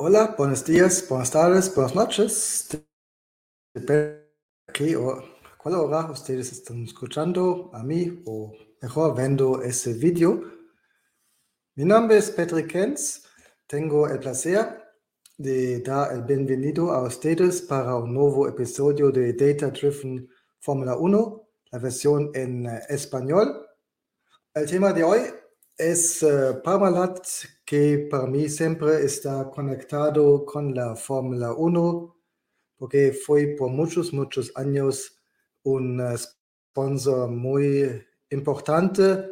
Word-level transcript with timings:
Hola, 0.00 0.36
buenos 0.38 0.64
días, 0.64 1.08
buenas 1.08 1.32
tardes, 1.32 1.74
buenas 1.74 1.92
noches. 1.92 2.68
Depende 3.74 4.96
o 4.96 5.24
cuál 5.60 5.74
hora 5.74 6.08
ustedes 6.12 6.52
están 6.52 6.84
escuchando 6.84 7.68
a 7.74 7.82
mí 7.82 8.22
o 8.24 8.52
mejor 8.80 9.16
viendo 9.16 9.60
ese 9.60 9.94
video. 9.94 10.40
Mi 11.74 11.84
nombre 11.84 12.16
es 12.16 12.30
Patrick 12.30 12.70
Kenz. 12.70 13.24
Tengo 13.66 14.06
el 14.06 14.20
placer 14.20 14.84
de 15.36 15.80
dar 15.80 16.12
el 16.12 16.22
bienvenido 16.22 16.92
a 16.92 17.02
ustedes 17.02 17.62
para 17.62 17.96
un 17.96 18.14
nuevo 18.14 18.46
episodio 18.46 19.10
de 19.10 19.32
Data 19.32 19.66
Driven 19.70 20.28
Fórmula 20.60 20.96
1, 20.96 21.48
la 21.72 21.78
versión 21.80 22.30
en 22.34 22.66
eh, 22.66 22.82
español. 22.88 23.66
El 24.54 24.70
tema 24.70 24.92
de 24.92 25.02
hoy 25.02 25.22
es 25.76 26.22
uh, 26.22 26.62
Parmalat, 26.62 27.26
que 27.68 28.08
para 28.10 28.26
mí 28.26 28.48
siempre 28.48 29.04
está 29.04 29.50
conectado 29.50 30.46
con 30.46 30.74
la 30.74 30.96
Fórmula 30.96 31.52
1, 31.52 32.16
porque 32.78 33.12
fue 33.12 33.56
por 33.58 33.68
muchos, 33.68 34.10
muchos 34.14 34.50
años 34.56 35.20
un 35.64 36.00
uh, 36.00 36.16
sponsor 36.16 37.28
muy 37.28 38.02
importante 38.30 39.22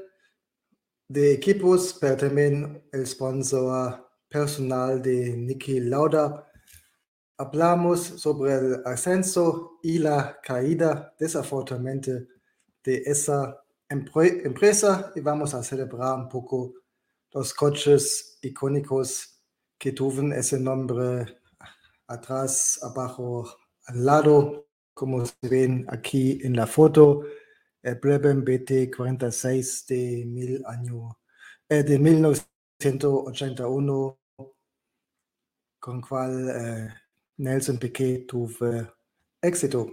de 1.09 1.33
equipos, 1.33 1.97
pero 1.98 2.19
también 2.19 2.87
el 2.92 3.07
sponsor 3.07 4.07
personal 4.29 5.01
de 5.01 5.34
Niki 5.34 5.81
Lauda. 5.81 6.47
Hablamos 7.39 8.01
sobre 8.03 8.53
el 8.53 8.83
ascenso 8.84 9.79
y 9.83 9.98
la 9.98 10.39
caída, 10.42 11.14
desafortunadamente, 11.19 12.29
de 12.84 13.03
esa 13.07 13.64
empresa 13.89 15.11
y 15.14 15.20
vamos 15.20 15.55
a 15.55 15.63
celebrar 15.63 16.18
un 16.18 16.29
poco 16.29 16.74
los 17.33 17.55
coches 17.55 18.39
icónicos 18.42 19.37
que 19.79 19.92
tuvieron 19.92 20.33
ese 20.33 20.59
nombre 20.59 21.39
atrás, 22.07 22.81
abajo, 22.83 23.47
al 23.87 24.05
lado, 24.05 24.67
como 24.95 25.25
se 25.25 25.35
ven 25.42 25.86
aquí 25.89 26.41
en 26.42 26.57
la 26.57 26.67
foto, 26.67 27.23
el 27.83 27.95
Brabham 27.97 28.45
BT46 28.45 29.86
de, 29.86 30.25
mil 30.27 30.65
año, 30.67 31.19
eh, 31.69 31.83
de 31.83 31.98
1981, 31.98 34.19
con 35.79 36.01
cual 36.01 36.48
eh, 36.48 36.89
Nelson 37.36 37.77
Piquet 37.79 38.27
tuvo 38.27 38.95
éxito. 39.41 39.91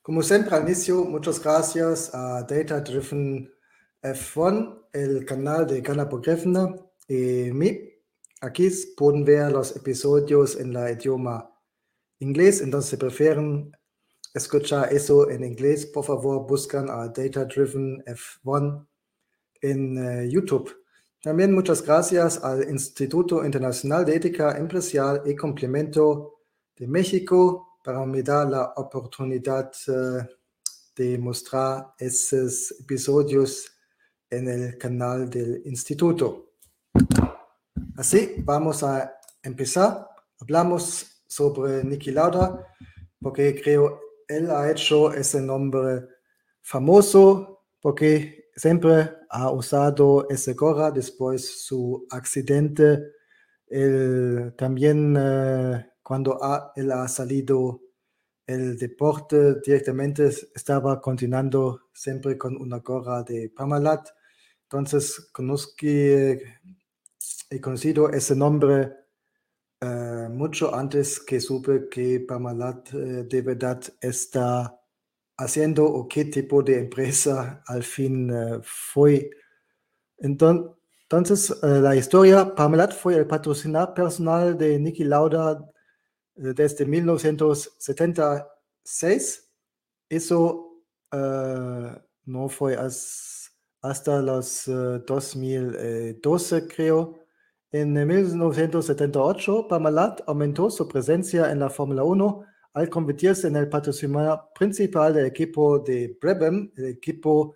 Como 0.00 0.22
siempre 0.22 0.54
al 0.54 0.62
inicio, 0.62 1.04
muchas 1.04 1.42
gracias 1.42 2.14
a 2.14 2.44
Data 2.44 2.80
Driven 2.80 3.52
F1, 4.14 4.88
el 4.92 5.24
canal 5.24 5.66
de 5.66 5.80
Gana 5.80 6.08
Pogrefna 6.08 6.74
y 7.08 7.50
mí. 7.52 7.80
Aquí 8.40 8.68
pueden 8.96 9.24
ver 9.24 9.52
los 9.52 9.74
episodios 9.76 10.56
en 10.56 10.72
la 10.72 10.90
idioma 10.92 11.50
inglés, 12.18 12.60
entonces 12.60 12.90
si 12.90 12.96
prefieren 12.96 13.72
escuchar 14.34 14.92
eso 14.92 15.30
en 15.30 15.44
inglés, 15.44 15.86
por 15.86 16.04
favor 16.04 16.46
buscan 16.46 16.90
a 16.90 17.08
Data 17.08 17.44
Driven 17.44 18.04
F1 18.04 18.86
en 19.62 19.98
uh, 19.98 20.22
YouTube. 20.28 20.70
También 21.22 21.52
muchas 21.54 21.82
gracias 21.82 22.42
al 22.44 22.68
Instituto 22.68 23.44
Internacional 23.44 24.04
de 24.04 24.16
Ética 24.16 24.56
Empresarial 24.58 25.22
y 25.24 25.34
Complemento 25.34 26.42
de 26.76 26.86
México 26.86 27.78
para 27.82 28.04
me 28.04 28.22
dar 28.22 28.48
la 28.48 28.74
oportunidad 28.76 29.72
uh, 29.88 30.22
de 30.94 31.18
mostrar 31.18 31.94
esos 31.98 32.72
episodios 32.80 33.75
en 34.30 34.48
el 34.48 34.78
canal 34.78 35.30
del 35.30 35.62
instituto. 35.66 36.52
Así, 37.96 38.36
vamos 38.38 38.82
a 38.82 39.18
empezar. 39.42 40.08
Hablamos 40.40 41.22
sobre 41.26 41.84
Niki 41.84 42.10
Lauda, 42.10 42.66
porque 43.20 43.60
creo 43.62 44.00
él 44.28 44.50
ha 44.50 44.70
hecho 44.70 45.12
ese 45.12 45.40
nombre 45.40 46.08
famoso, 46.62 47.64
porque 47.80 48.50
siempre 48.54 49.10
ha 49.30 49.50
usado 49.50 50.26
ese 50.28 50.54
gorra 50.54 50.90
después 50.90 51.62
su 51.64 52.06
accidente. 52.10 53.12
Él 53.68 54.54
también 54.56 55.16
uh, 55.16 55.82
cuando 56.02 56.42
ha, 56.42 56.72
él 56.76 56.92
ha 56.92 57.06
salido 57.08 57.82
el 58.46 58.78
deporte 58.78 59.56
directamente, 59.60 60.28
estaba 60.54 61.00
continuando 61.00 61.88
siempre 61.92 62.38
con 62.38 62.56
una 62.56 62.78
gorra 62.78 63.22
de 63.24 63.50
Parmalat. 63.50 64.08
Entonces, 64.68 65.30
conozco, 65.32 65.72
he 65.82 66.40
conocido 67.60 68.10
ese 68.10 68.34
nombre 68.34 68.96
uh, 69.80 70.28
mucho 70.28 70.74
antes 70.74 71.20
que 71.20 71.38
supe 71.40 71.88
que 71.88 72.18
Parmalat 72.20 72.92
uh, 72.92 73.22
de 73.28 73.42
verdad 73.42 73.80
está 74.00 74.76
haciendo 75.36 75.84
o 75.84 76.08
qué 76.08 76.24
tipo 76.24 76.64
de 76.64 76.80
empresa 76.80 77.62
al 77.66 77.84
fin 77.84 78.32
uh, 78.32 78.60
fue. 78.64 79.30
Entonces, 80.18 81.56
la 81.62 81.94
historia, 81.94 82.52
Parmalat 82.54 82.92
fue 82.92 83.14
el 83.14 83.26
patrocinador 83.28 83.94
personal 83.94 84.58
de 84.58 84.80
Niki 84.80 85.04
Lauda 85.04 85.64
desde 86.34 86.84
1976. 86.86 89.52
Eso 90.08 90.82
no 92.24 92.48
fue 92.48 92.76
as, 92.76 93.35
hasta 93.88 94.22
los 94.22 94.68
uh, 94.68 95.02
2012, 95.06 96.66
creo. 96.68 97.14
En 97.70 97.92
1978, 97.92 99.66
Parmalat 99.68 100.22
aumentó 100.26 100.70
su 100.70 100.86
presencia 100.86 101.50
en 101.50 101.60
la 101.60 101.68
Fórmula 101.68 102.04
1 102.04 102.44
al 102.74 102.88
convertirse 102.88 103.48
en 103.48 103.56
el 103.56 103.68
patrocinador 103.68 104.50
principal 104.54 105.14
del 105.14 105.26
equipo 105.26 105.78
de 105.80 106.16
Brabham, 106.20 106.70
el 106.76 106.86
equipo 106.86 107.54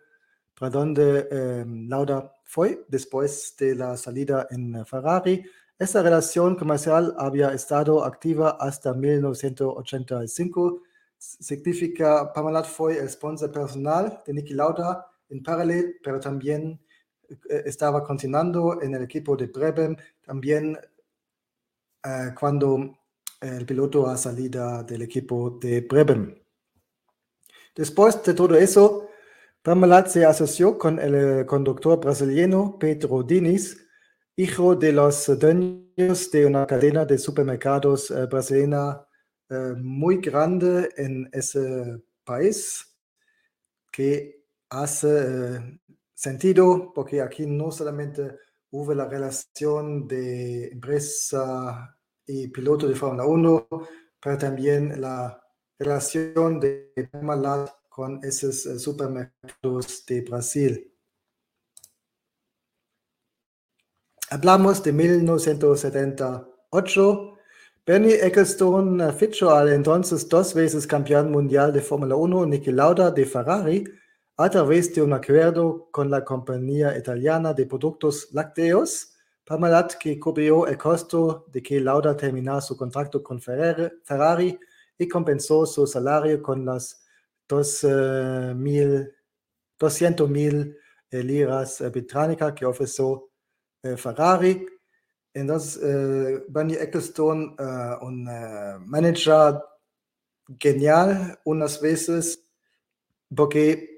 para 0.58 0.70
donde 0.70 1.28
eh, 1.30 1.64
Lauda 1.66 2.34
fue 2.44 2.84
después 2.88 3.54
de 3.58 3.74
la 3.74 3.96
salida 3.96 4.46
en 4.50 4.84
Ferrari 4.84 5.44
esta 5.80 6.02
relación 6.02 6.56
comercial 6.56 7.14
había 7.16 7.54
estado 7.54 8.04
activa 8.04 8.58
hasta 8.60 8.92
1985. 8.92 10.82
Significa 11.16 12.30
Parmalat 12.34 12.66
fue 12.66 12.98
el 12.98 13.08
sponsor 13.08 13.50
personal 13.50 14.22
de 14.26 14.34
Niki 14.34 14.52
Lauda 14.52 15.09
en 15.30 15.42
paralelo, 15.42 15.88
pero 16.02 16.20
también 16.20 16.80
eh, 17.28 17.62
estaba 17.64 18.04
continuando 18.04 18.82
en 18.82 18.94
el 18.94 19.02
equipo 19.02 19.36
de 19.36 19.46
Brabham, 19.46 19.96
también 20.22 20.78
uh, 22.04 22.34
cuando 22.38 22.98
el 23.40 23.64
piloto 23.64 24.06
ha 24.08 24.16
salido 24.16 24.82
del 24.82 25.02
equipo 25.02 25.58
de 25.60 25.80
Brabham. 25.82 26.34
Después 27.74 28.22
de 28.22 28.34
todo 28.34 28.56
eso, 28.56 29.08
Parmalat 29.62 30.08
se 30.08 30.24
asoció 30.24 30.76
con 30.76 30.98
el 30.98 31.46
conductor 31.46 32.00
brasileño 32.00 32.78
Pedro 32.78 33.22
Diniz, 33.22 33.86
hijo 34.36 34.74
de 34.74 34.92
los 34.92 35.38
dueños 35.38 36.30
de 36.30 36.46
una 36.46 36.66
cadena 36.66 37.04
de 37.04 37.18
supermercados 37.18 38.10
eh, 38.10 38.26
brasileña 38.26 39.06
eh, 39.50 39.74
muy 39.76 40.16
grande 40.16 40.88
en 40.96 41.28
ese 41.32 42.02
país, 42.24 42.86
que 43.92 44.39
hace 44.70 45.56
eh, 45.56 45.80
sentido 46.14 46.92
porque 46.94 47.20
aquí 47.20 47.44
no 47.46 47.70
solamente 47.70 48.38
hubo 48.70 48.94
la 48.94 49.06
relación 49.06 50.06
de 50.06 50.68
empresa 50.68 51.94
y 52.26 52.48
piloto 52.48 52.88
de 52.88 52.94
Fórmula 52.94 53.26
1, 53.26 53.68
pero 54.20 54.38
también 54.38 54.98
la 55.00 55.42
relación 55.78 56.60
de 56.60 56.92
Parmalat 57.10 57.70
con 57.88 58.20
esos 58.22 58.62
supermercados 58.80 60.06
de 60.06 60.20
Brasil. 60.22 60.94
Hablamos 64.30 64.82
de 64.84 64.92
1978. 64.92 67.36
Bernie 67.84 68.24
Ecclestone 68.24 69.12
fichó 69.14 69.50
al 69.50 69.72
entonces 69.72 70.28
dos 70.28 70.54
veces 70.54 70.86
campeón 70.86 71.32
mundial 71.32 71.72
de 71.72 71.80
Fórmula 71.80 72.14
1 72.14 72.46
Niki 72.46 72.70
Lauda 72.70 73.10
de 73.10 73.26
Ferrari 73.26 73.84
a 74.42 74.48
través 74.48 74.94
de 74.94 75.02
un 75.02 75.12
acuerdo 75.12 75.88
con 75.90 76.10
la 76.10 76.24
compañía 76.24 76.96
italiana 76.96 77.52
de 77.52 77.66
productos 77.66 78.28
lácteos, 78.32 79.12
Parmalat 79.44 79.96
que 79.96 80.18
cubrió 80.18 80.66
el 80.66 80.78
costo 80.78 81.44
de 81.52 81.62
que 81.62 81.78
Lauda 81.78 82.16
terminara 82.16 82.62
su 82.62 82.74
contrato 82.74 83.22
con 83.22 83.38
Ferrari 83.38 84.58
y 84.96 85.06
compensó 85.06 85.66
su 85.66 85.86
salario 85.86 86.42
con 86.42 86.64
las 86.64 87.04
200 87.46 88.56
mil 90.30 90.74
eh, 91.10 91.22
liras 91.22 91.82
británicas 91.92 92.54
que 92.54 92.64
ofreció 92.64 93.28
eh, 93.82 93.98
Ferrari. 93.98 94.64
Entonces, 95.34 95.82
eh, 95.82 96.44
Bernie 96.48 96.82
Ecclestone, 96.82 97.56
eh, 97.58 97.96
un 98.00 98.24
manager 98.86 99.60
genial 100.58 101.38
unas 101.44 101.78
veces, 101.78 102.42
porque 103.34 103.89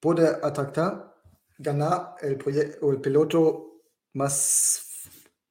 puede 0.00 0.28
atractar, 0.42 1.14
ganar 1.58 2.14
el, 2.20 2.36
proyecto, 2.36 2.90
el 2.90 3.00
piloto 3.00 3.82
más 4.14 4.86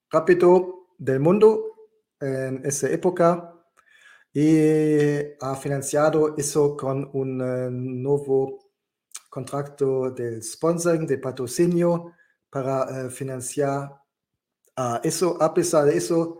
rápido 0.09 0.87
del 0.97 1.19
mundo 1.19 1.75
en 2.19 2.65
esa 2.65 2.89
época 2.89 3.55
y 4.35 4.59
ha 5.39 5.55
financiado 5.55 6.35
eso 6.37 6.75
con 6.75 7.09
un 7.13 7.41
eh, 7.41 7.69
nuevo 7.71 8.59
contrato 9.29 10.11
del 10.11 10.43
sponsoring, 10.43 11.07
de 11.07 11.17
patrocinio 11.19 12.13
para 12.49 13.05
eh, 13.05 13.09
financiar 13.09 13.95
a 14.75 14.99
eso. 15.03 15.41
A 15.41 15.53
pesar 15.53 15.85
de 15.85 15.95
eso, 15.95 16.39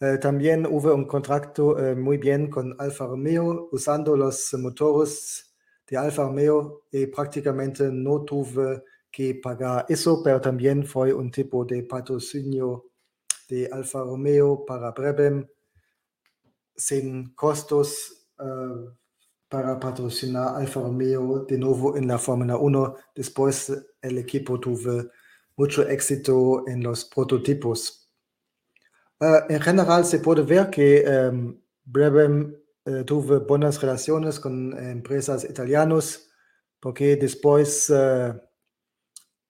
eh, 0.00 0.16
también 0.18 0.64
hubo 0.64 0.94
un 0.94 1.04
contrato 1.06 1.76
muy 1.96 2.16
bien 2.16 2.48
con 2.48 2.74
Alfa 2.78 3.06
Romeo 3.06 3.68
usando 3.72 4.16
los 4.16 4.54
motores 4.54 5.53
de 5.86 5.96
Alfa 5.96 6.24
Romeo 6.24 6.82
y 6.90 7.06
prácticamente 7.06 7.90
no 7.90 8.22
tuve 8.22 8.84
que 9.10 9.34
pagar 9.36 9.86
eso, 9.88 10.22
pero 10.22 10.40
también 10.40 10.84
fue 10.84 11.12
un 11.12 11.30
tipo 11.30 11.64
de 11.64 11.82
patrocinio 11.84 12.86
de 13.48 13.68
Alfa 13.70 14.00
Romeo 14.00 14.64
para 14.64 14.90
Brabham 14.90 15.46
sin 16.74 17.34
costos 17.34 18.26
uh, 18.40 18.90
para 19.48 19.78
patrocinar 19.78 20.56
Alfa 20.56 20.80
Romeo 20.80 21.44
de 21.44 21.58
nuevo 21.58 21.96
en 21.96 22.08
la 22.08 22.18
Fórmula 22.18 22.56
1. 22.56 22.96
Después 23.14 23.72
el 24.02 24.18
equipo 24.18 24.58
tuvo 24.58 25.04
mucho 25.56 25.86
éxito 25.88 26.66
en 26.66 26.82
los 26.82 27.04
prototipos. 27.04 28.10
Uh, 29.20 29.46
en 29.48 29.60
general 29.60 30.04
se 30.04 30.18
puede 30.18 30.42
ver 30.42 30.70
que 30.70 31.04
um, 31.06 31.56
uh, 32.86 33.04
tuvo 33.04 33.40
buenas 33.40 33.80
relaciones 33.80 34.40
con 34.40 34.76
empresas 34.78 35.44
italianas 35.44 36.30
porque 36.80 37.16
después 37.16 37.90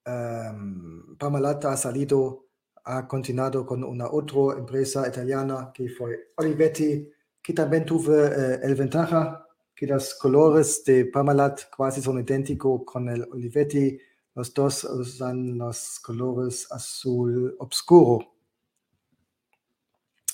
um, 0.07 1.17
Parmalat 1.17 1.65
ha 1.65 1.77
salido 1.77 2.45
ha 2.85 3.09
continuado 3.09 3.65
con 3.65 3.83
una 3.83 4.11
otra 4.11 4.59
empresa 4.59 5.09
italiana 5.09 5.71
que 5.73 5.89
fue 5.89 6.33
Olivetti, 6.37 7.11
que 7.43 7.53
también 7.53 7.85
tuvo 7.85 8.15
eh, 8.15 8.61
el 8.63 8.75
ventaja 8.75 9.47
que 9.75 9.87
los 9.87 10.15
colores 10.15 10.85
de 10.85 11.07
Parmalat 11.07 11.63
casi 11.77 12.03
son 12.03 12.21
idénticos 12.21 12.83
con 12.85 13.09
el 13.09 13.27
Olivetti. 13.33 13.99
Los 14.35 14.53
dos 14.53 14.85
usan 14.85 15.57
los 15.59 15.99
colores 16.01 16.71
azul 16.71 17.57
oscuro. 17.59 18.35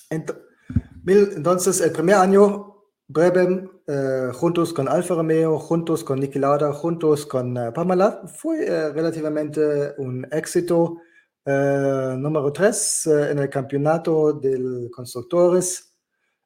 Entonces, 0.09 1.79
el 1.81 1.91
primer 1.91 2.15
año, 2.15 2.70
Brabham, 3.13 3.69
eh, 3.87 4.31
juntos 4.33 4.71
con 4.71 4.87
Alfa 4.87 5.15
Romeo, 5.15 5.59
juntos 5.59 6.01
con 6.01 6.21
Niki 6.21 6.39
Lauda, 6.39 6.71
juntos 6.71 7.25
con 7.25 7.57
uh, 7.57 7.73
Parmalat, 7.73 8.25
fue 8.37 8.63
uh, 8.63 8.93
relativamente 8.93 9.93
un 9.97 10.25
éxito. 10.31 10.97
Número 11.43 12.53
3 12.53 13.07
en 13.31 13.39
el 13.39 13.49
campeonato 13.49 14.33
de 14.33 14.89
constructores. 14.91 15.97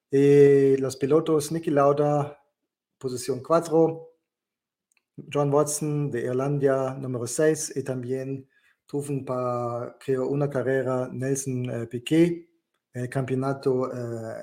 Y 0.09 0.77
los 0.77 0.95
pilotos 0.95 1.51
Nicky 1.51 1.69
Lauda, 1.69 2.39
posición 2.97 3.43
4, 3.43 4.09
John 5.31 5.53
Watson 5.53 6.09
de 6.09 6.21
Irlanda, 6.21 6.93
número 6.93 7.27
6, 7.27 7.73
y 7.75 7.83
también 7.83 8.49
tuvo 8.85 9.25
para, 9.25 9.97
creo, 9.99 10.29
una 10.29 10.49
carrera 10.49 11.09
Nelson 11.11 11.89
Piquet, 11.91 12.49
el 12.93 13.09
campeonato 13.09 13.91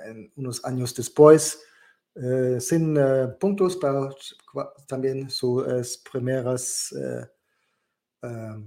en 0.04 0.30
unos 0.36 0.62
años 0.66 0.94
después, 0.94 1.58
uh, 2.16 2.60
sin 2.60 2.96
puntos, 3.40 3.76
pero 3.76 4.14
también 4.86 5.30
sus 5.30 5.98
primeras 6.10 6.94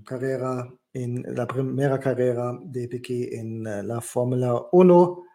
carreras 0.03 0.67
en 0.93 1.23
la 1.35 1.47
primera 1.47 1.99
carrera 1.99 2.57
de 2.61 2.87
Piquet 2.87 3.33
en 3.33 3.87
la 3.87 4.01
Fórmula 4.01 4.53
1 4.71 5.25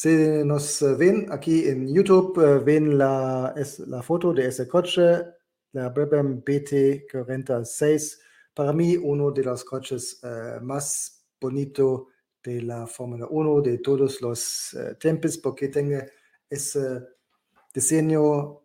si 0.00 0.44
nos 0.44 0.84
ven 0.96 1.26
aquí 1.28 1.66
en 1.66 1.92
YouTube, 1.92 2.38
eh, 2.38 2.62
ven 2.64 2.96
la, 2.96 3.52
foto 4.00 4.32
de 4.32 4.46
ese 4.46 4.68
coche, 4.68 5.24
la 5.72 5.88
Brabham 5.88 6.40
BT46. 6.44 8.20
Para 8.54 8.72
mí, 8.72 8.96
uno 8.96 9.32
de 9.32 9.42
los 9.42 9.64
coches 9.64 10.20
más 10.62 11.26
bonitos 11.40 12.02
de 12.44 12.62
la 12.62 12.86
Fórmula 12.86 13.26
1 13.28 13.60
de 13.62 13.78
todos 13.78 14.20
los 14.20 14.72
uh, 14.74 14.94
tiempos, 15.00 15.36
porque 15.36 15.66
tiene 15.66 16.08
ese 16.48 17.00
diseño 17.78 18.22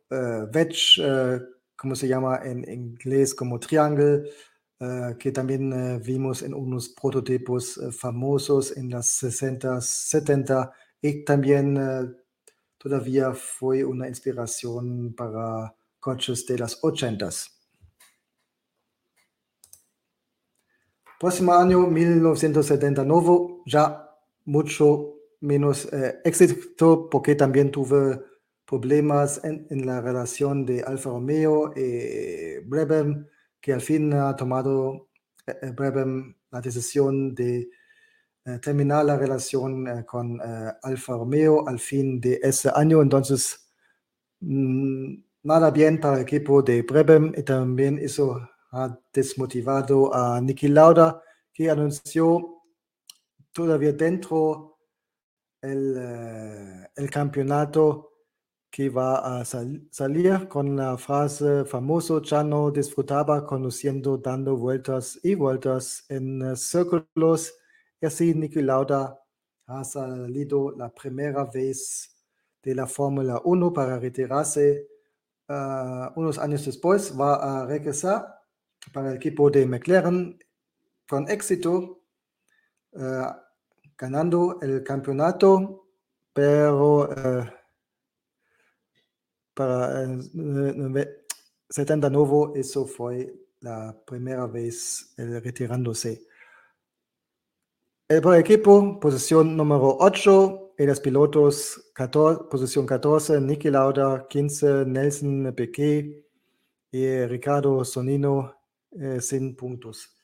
uh, 0.10 0.50
wedge, 0.54 1.02
como 1.76 1.96
se 1.96 2.08
llama 2.08 2.40
en 2.44 2.70
inglés, 2.70 3.36
como 3.36 3.60
triángulo, 3.60 4.24
que 5.20 5.32
también 5.32 6.02
vimos 6.02 6.42
en 6.42 6.54
unos 6.54 6.90
prototipos 6.90 7.80
famosos 7.98 8.76
en 8.76 8.90
los 8.90 9.06
60, 9.06 9.80
70 9.80 10.72
y 11.02 11.24
también 11.24 12.18
todavía 12.78 13.34
fue 13.34 13.86
una 13.86 14.10
inspiración 14.10 15.14
para 15.16 15.74
coches 16.00 16.46
de 16.46 16.58
las 16.58 16.82
80s. 16.82 17.50
Próximo 21.24 21.54
año, 21.54 21.88
1979, 21.88 23.62
ya 23.66 24.10
mucho 24.44 25.14
menos 25.40 25.88
eh, 25.94 26.20
éxito 26.26 27.10
porque 27.10 27.36
también 27.36 27.72
tuve 27.72 28.20
problemas 28.80 29.40
en, 29.44 29.68
en, 29.70 29.86
la 29.86 30.02
relación 30.02 30.66
de 30.66 30.82
Alfa 30.82 31.12
Romeo 31.12 31.72
y 31.76 32.60
Brabham, 32.66 33.28
que 33.62 33.72
al 33.74 33.82
fin 33.82 34.12
ha 34.14 34.36
tomado 34.36 35.10
eh, 35.46 35.72
Brabham 35.76 36.36
la 36.50 36.60
decisión 36.60 37.36
de 37.36 37.70
eh, 38.46 38.60
terminar 38.60 39.06
la 39.06 39.16
relación 39.16 39.88
eh, 39.88 40.06
con 40.06 40.40
eh, 40.42 40.72
Alfa 40.82 41.14
Romeo 41.14 41.68
al 41.68 41.80
fin 41.80 42.20
de 42.20 42.40
ese 42.42 42.72
año. 42.74 43.02
Entonces, 43.02 43.70
mm, 44.40 45.16
nada 45.44 45.70
bien 45.70 46.00
para 46.00 46.18
el 46.18 46.24
equipo 46.24 46.64
de 46.64 46.82
Brabham 46.82 47.32
y 47.38 47.44
también 47.44 48.00
eso 48.00 48.42
ha 48.72 48.98
desmotivado 49.14 50.14
a 50.16 50.42
Niki 50.42 50.68
Lauda, 50.68 51.22
que 51.54 51.70
anunció 51.70 52.64
todavía 53.52 53.94
dentro 53.94 54.80
el, 55.62 56.88
el 56.96 57.10
campeonato 57.12 58.13
que 58.74 58.90
va 58.90 59.20
a 59.40 59.46
sal 59.46 59.88
salir 59.92 60.48
con 60.50 60.76
la 60.76 60.98
frase 60.98 61.64
famosa, 61.64 62.20
ya 62.24 62.44
no 62.44 62.72
disfrutaba 62.72 63.46
conociendo, 63.46 64.18
dando 64.18 64.58
vueltas 64.58 65.20
y 65.22 65.36
vueltas 65.36 66.06
en 66.10 66.58
círculos 66.58 67.54
y 68.02 68.08
así 68.08 68.34
Niki 68.34 68.64
Lauda 68.64 69.22
ha 69.68 69.84
salido 69.84 70.72
la 70.72 70.90
primera 70.90 71.46
vez 71.46 72.16
de 72.64 72.74
la 72.74 72.88
Fórmula 72.88 73.40
1 73.44 73.72
para 73.74 74.00
retirarse. 74.00 74.88
Uh, 75.48 76.10
unos 76.16 76.40
años 76.40 76.66
después 76.66 77.14
va 77.16 77.36
a 77.36 77.66
regresar 77.68 78.26
para 78.92 79.12
el 79.12 79.18
equipo 79.18 79.52
de 79.52 79.68
McLaren 79.68 80.40
con 81.08 81.30
éxito, 81.30 82.02
uh, 82.94 83.34
ganando 83.96 84.58
el 84.64 84.84
campeonato, 84.84 85.90
pero 86.34 87.08
para 89.54 90.08
79 91.70 92.60
eso 92.60 92.86
fue 92.86 93.34
la 93.60 93.96
primera 94.06 94.46
vez 94.48 95.14
el 95.18 95.42
retirándose. 95.42 96.28
El 98.08 98.36
equipo, 98.36 99.00
posición 99.00 99.56
número 99.56 99.98
8, 100.00 100.64
y 100.78 100.86
los 100.86 101.00
pilotos, 101.00 101.92
14, 101.94 102.46
posición 102.50 102.86
14, 102.86 103.40
Niki 103.42 103.70
Lauda, 103.70 104.28
15, 104.28 104.86
Nelson 104.86 105.54
Piquet 105.56 106.26
y 106.92 107.26
Ricardo 107.26 107.84
Sonino, 107.86 108.56
eh, 108.92 109.22
sin 109.22 109.56
puntos. 109.56 110.18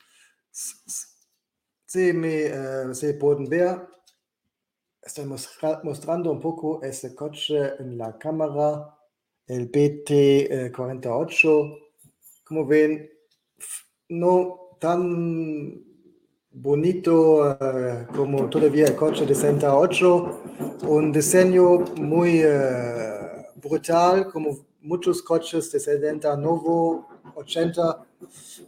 Si 0.51 2.13
me 2.13 2.45
eh, 2.47 2.93
se 2.93 3.13
pueden 3.13 3.45
ver, 3.47 3.87
estoy 5.01 5.25
mostrando 5.25 6.31
un 6.31 6.39
poco 6.39 6.81
ese 6.83 7.15
coche 7.15 7.75
en 7.79 7.97
la 7.97 8.17
cámara, 8.17 8.98
el 9.49 9.71
BT48. 9.71 11.75
Eh, 11.75 11.91
Como 12.45 12.65
ven, 12.65 13.09
no 14.09 14.77
tan 14.79 15.83
bonito 16.51 17.43
uh, 17.43 18.07
como 18.15 18.49
todavía 18.49 18.85
el 18.85 18.95
coche 18.95 19.25
de 19.25 19.35
68, 19.35 20.41
un 20.87 21.11
diseño 21.11 21.79
muy 21.97 22.43
uh, 22.43 23.43
brutal 23.55 24.31
como 24.31 24.65
muchos 24.81 25.21
coches 25.21 25.71
de 25.71 25.79
70, 25.79 26.35
nuevo, 26.37 27.07
80, 27.35 28.05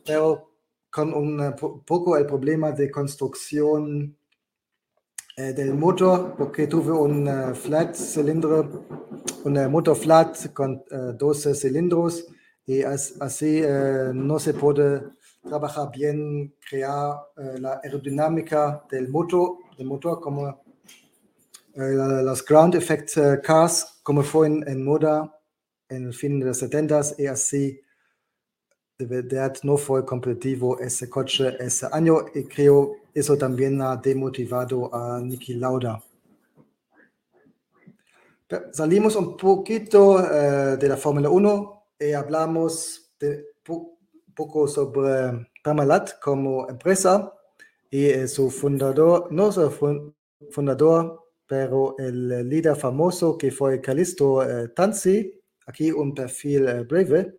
pero 0.05 0.51
con 0.91 1.13
un 1.13 1.55
poco 1.85 2.17
el 2.17 2.25
problema 2.25 2.71
de 2.71 2.91
construcción 2.91 4.15
del 5.37 5.73
motor, 5.73 6.35
porque 6.37 6.67
tuve 6.67 6.91
un 6.91 7.55
flat 7.55 7.95
cilindro, 7.95 8.85
un 9.43 9.71
motor 9.71 9.95
flat 9.95 10.53
con 10.53 10.83
12 11.17 11.55
cilindros 11.55 12.27
y 12.65 12.83
as, 12.83 13.15
así 13.19 13.61
no 14.13 14.37
se 14.39 14.53
puede 14.53 15.01
trabaja 15.43 15.87
bien 15.87 16.55
crear 16.69 17.15
eh, 17.37 17.59
la 17.59 17.79
aerodinámica 17.83 18.83
del 18.89 19.09
motor, 19.09 19.57
del 19.77 19.87
motor 19.87 20.19
como 20.19 20.47
eh, 21.73 22.23
los 22.23 22.45
ground 22.45 22.75
effect 22.75 23.17
eh, 23.17 23.39
cars, 23.41 23.99
como 24.03 24.21
fue 24.23 24.47
en, 24.47 24.67
en, 24.67 24.83
moda 24.83 25.35
en 25.89 26.07
el 26.07 26.13
fin 26.13 26.39
de 26.39 26.47
los 26.47 26.61
70s 26.61 27.15
y 27.17 27.27
así 27.27 27.81
de 28.97 29.05
verdad 29.05 29.55
no 29.63 29.77
fue 29.77 30.05
competitivo 30.05 30.79
ese 30.79 31.09
coche 31.09 31.55
ese 31.59 31.87
año 31.91 32.25
y 32.35 32.43
creo 32.43 32.97
eso 33.13 33.37
también 33.37 33.81
ha 33.81 33.97
demotivado 33.97 34.93
a 34.93 35.19
Niki 35.19 35.55
Lauda. 35.55 36.01
Salimos 38.73 39.15
un 39.15 39.37
poquito 39.37 40.15
uh, 40.15 40.77
de 40.77 40.87
la 40.87 40.97
Fórmula 40.97 41.29
1 41.29 41.83
y 41.99 42.11
hablamos 42.11 43.13
de 43.19 43.45
po 43.63 43.97
poco 44.35 44.67
sobre 44.67 45.47
Parmalat 45.63 46.19
como 46.19 46.67
empresa 46.69 47.33
y 47.89 48.05
eh, 48.05 48.27
su 48.27 48.49
fundador, 48.49 49.31
no 49.31 49.51
su 49.51 50.13
fundador, 50.51 51.27
pero 51.45 51.95
el 51.97 52.49
líder 52.49 52.75
famoso 52.75 53.37
que 53.37 53.51
fue 53.51 53.81
Calisto 53.81 54.35
uh, 54.35 54.69
Tanzi, 54.75 55.39
aquí 55.67 55.91
un 55.91 56.13
perfil 56.13 56.63
uh, 56.63 56.85
breve. 56.85 57.37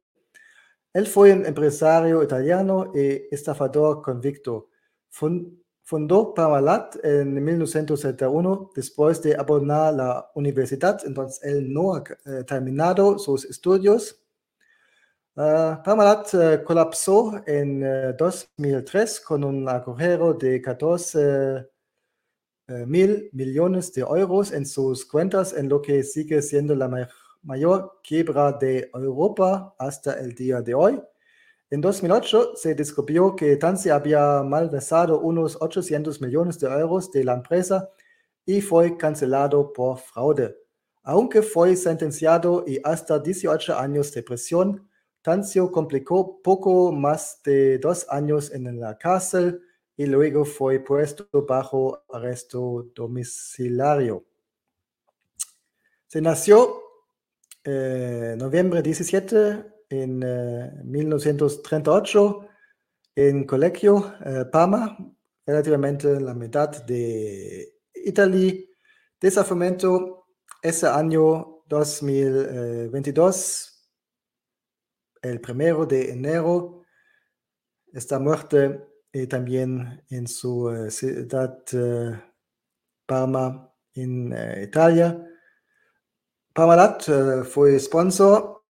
Él 0.92 1.06
fue 1.06 1.32
un 1.32 1.44
empresario 1.46 2.22
italiano 2.22 2.92
y 2.94 3.34
estafador 3.34 4.02
convicto. 4.02 4.68
Fund 5.08 5.61
Fundó 5.92 6.32
Parmalat 6.32 6.96
en 7.04 7.44
1971 7.44 8.70
después 8.74 9.20
de 9.20 9.34
abandonar 9.34 9.92
la 9.92 10.30
universidad, 10.34 10.98
entonces 11.04 11.44
él 11.44 11.70
no 11.70 11.94
ha 11.94 12.02
eh, 12.24 12.44
terminado 12.44 13.18
sus 13.18 13.44
estudios. 13.44 14.18
Uh, 15.36 15.82
Parmalat 15.84 16.32
uh, 16.32 16.64
colapsó 16.64 17.42
en 17.46 17.82
uh, 17.82 18.08
eh, 18.08 18.14
2003 18.18 19.20
con 19.20 19.44
un 19.44 19.68
agujero 19.68 20.32
de 20.32 20.62
14 20.62 21.68
mil 22.86 23.28
millones 23.34 23.92
de 23.92 24.00
euros 24.00 24.50
en 24.52 24.64
sus 24.64 25.04
cuentas, 25.04 25.52
en 25.52 25.68
lo 25.68 25.82
que 25.82 26.02
sigue 26.02 26.40
siendo 26.40 26.74
la 26.74 26.88
ma 26.88 27.06
mayor 27.42 28.00
quiebra 28.02 28.52
de 28.52 28.88
Europa 28.94 29.74
hasta 29.78 30.18
el 30.18 30.34
día 30.34 30.62
de 30.62 30.72
hoy. 30.72 31.02
En 31.72 31.80
2008 31.80 32.52
se 32.54 32.74
descubrió 32.74 33.34
que 33.34 33.56
Tansi 33.56 33.88
había 33.88 34.42
malversado 34.42 35.20
unos 35.20 35.56
800 35.58 36.20
millones 36.20 36.58
de 36.58 36.68
euros 36.68 37.10
de 37.10 37.24
la 37.24 37.32
empresa 37.32 37.88
y 38.44 38.60
fue 38.60 38.98
cancelado 38.98 39.72
por 39.72 39.98
fraude. 39.98 40.54
Aunque 41.02 41.40
fue 41.40 41.74
sentenciado 41.76 42.62
y 42.66 42.78
hasta 42.84 43.18
18 43.18 43.78
años 43.78 44.12
de 44.12 44.22
prisión, 44.22 44.86
Tancio 45.22 45.72
complicó 45.72 46.42
poco 46.42 46.92
más 46.92 47.40
de 47.42 47.78
dos 47.78 48.04
años 48.10 48.52
en 48.52 48.78
la 48.78 48.98
cárcel 48.98 49.62
y 49.96 50.04
luego 50.04 50.44
fue 50.44 50.78
puesto 50.78 51.26
bajo 51.48 52.04
arresto 52.12 52.90
domiciliario. 52.94 54.26
Se 56.06 56.20
nació 56.20 56.82
eh, 57.64 58.36
noviembre 58.38 58.82
17 58.82 59.72
en 59.92 60.90
1938 60.90 62.48
eh, 63.14 63.28
en 63.28 63.44
Colegio 63.44 64.14
eh, 64.24 64.46
Parma, 64.50 64.96
relativamente 65.44 66.18
la 66.18 66.32
mitad 66.34 66.70
de 66.84 67.80
Italia. 67.94 68.54
Desafamento 69.20 70.28
ese 70.62 70.86
año 70.86 71.64
2022, 71.66 73.90
el 75.20 75.40
primero 75.40 75.86
de 75.86 76.10
enero, 76.10 76.82
esta 77.92 78.18
muerte 78.18 78.84
y 79.12 79.26
también 79.26 80.02
en 80.08 80.26
su 80.26 80.70
eh, 80.70 80.90
ciudad 80.90 81.58
Parma, 83.06 83.68
en 83.94 84.34
Italia. 84.62 85.22
Parmalat 86.54 87.02
fue 87.44 87.78
sponsor 87.78 88.61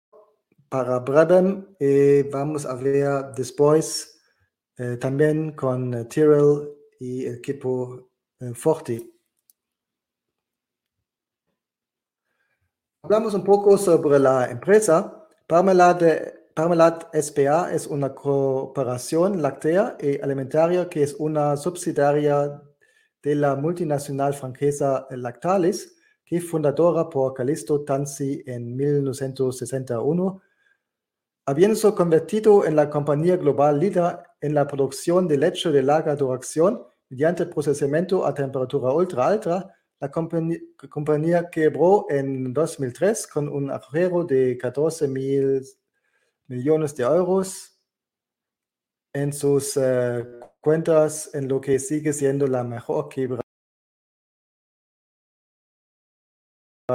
para 0.73 1.01
Brabham 1.01 1.67
y 1.79 2.23
vamos 2.23 2.65
a 2.65 2.75
ver 2.75 3.35
después 3.37 4.19
eh, 4.79 4.97
también 4.97 5.53
con 5.53 5.93
eh, 5.93 6.07
Tyrrell 6.07 6.67
y 6.99 7.27
el 7.27 7.35
equipo 7.35 8.09
eh, 8.41 8.55
Forti. 8.55 9.15
Hablamos 13.03 13.35
un 13.35 13.45
poco 13.45 13.77
sobre 13.77 14.19
la 14.19 14.51
empresa. 14.51 15.29
Parmalat, 15.47 16.03
Parmalat 16.55 17.15
SPA 17.21 17.71
es 17.71 17.87
una 17.87 18.15
cooperación 18.15 19.43
láctea 19.43 19.99
y 20.01 20.23
alimentaria 20.23 20.89
que 20.89 21.03
es 21.03 21.15
una 21.19 21.55
subsidiaria 21.59 22.63
de 23.23 23.35
la 23.35 23.57
multinacional 23.57 24.33
francesa 24.33 25.07
Lactalis, 25.11 25.99
que 26.25 26.41
fundadora 26.41 27.11
por 27.11 27.35
Calisto 27.35 27.85
Tanzi 27.85 28.43
en 28.47 28.75
1961 28.75 30.41
Habiendo 31.45 31.95
convertido 31.97 32.65
en 32.65 32.77
la 32.77 32.89
compañía 32.89 33.37
global 33.37 33.81
líder 33.81 34.21
en 34.41 34.55
la 34.55 34.67
producción 34.69 35.27
de 35.27 35.39
leche 35.39 35.73
de 35.73 35.83
larga 35.83 36.15
duración 36.15 36.85
mediante 37.09 37.47
procesamiento 37.47 38.25
a 38.25 38.33
temperatura 38.33 38.93
ultra 38.93 39.27
alta, 39.27 39.75
la 39.99 40.11
compañía, 40.11 41.51
quebró 41.51 42.07
en 42.11 42.53
2003 42.53 43.27
con 43.27 43.49
un 43.49 43.71
agujero 43.71 44.25
de 44.25 44.57
14 44.57 45.09
mil 45.09 45.63
millones 46.47 46.95
de 46.97 47.05
euros 47.05 47.79
en 49.13 49.33
sus 49.33 49.77
uh, 49.77 50.41
cuentas, 50.61 51.33
en 51.35 51.49
lo 51.49 51.61
que 51.61 51.79
sigue 51.79 52.13
siendo 52.13 52.47
la 52.47 52.65
mejor 52.65 53.09
quiebra 53.09 53.41